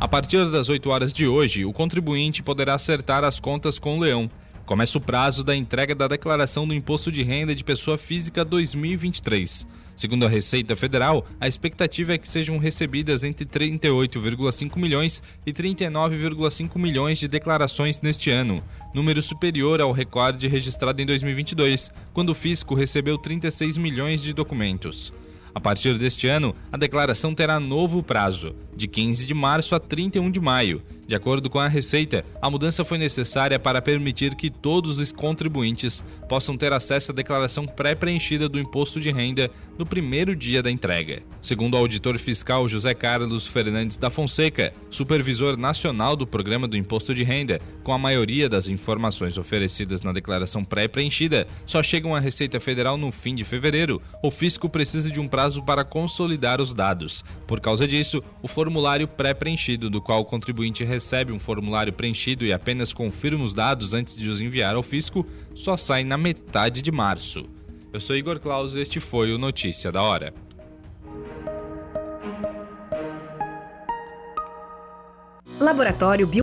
[0.00, 4.00] A partir das 8 horas de hoje, o contribuinte poderá acertar as contas com o
[4.00, 4.30] Leão.
[4.64, 9.66] Começa o prazo da entrega da declaração do Imposto de Renda de Pessoa Física 2023.
[9.94, 16.78] Segundo a Receita Federal, a expectativa é que sejam recebidas entre 38,5 milhões e 39,5
[16.78, 22.74] milhões de declarações neste ano, número superior ao recorde registrado em 2022, quando o fisco
[22.74, 25.12] recebeu 36 milhões de documentos.
[25.54, 30.30] A partir deste ano, a declaração terá novo prazo, de 15 de março a 31
[30.30, 30.82] de maio.
[31.10, 36.04] De acordo com a Receita, a mudança foi necessária para permitir que todos os contribuintes
[36.28, 41.20] possam ter acesso à declaração pré-preenchida do imposto de renda no primeiro dia da entrega.
[41.42, 47.12] Segundo o auditor fiscal José Carlos Fernandes da Fonseca, supervisor nacional do Programa do Imposto
[47.12, 52.60] de Renda, com a maioria das informações oferecidas na declaração pré-preenchida só chegam à Receita
[52.60, 57.24] Federal no fim de fevereiro, o fisco precisa de um prazo para consolidar os dados.
[57.48, 62.52] Por causa disso, o formulário pré-preenchido, do qual o contribuinte recebe um formulário preenchido e
[62.52, 66.92] apenas confirma os dados antes de os enviar ao fisco, só sai na metade de
[66.92, 67.46] março.
[67.90, 70.34] Eu sou Igor Claus e este foi o Notícia da Hora.
[75.58, 76.38] Laboratório Bio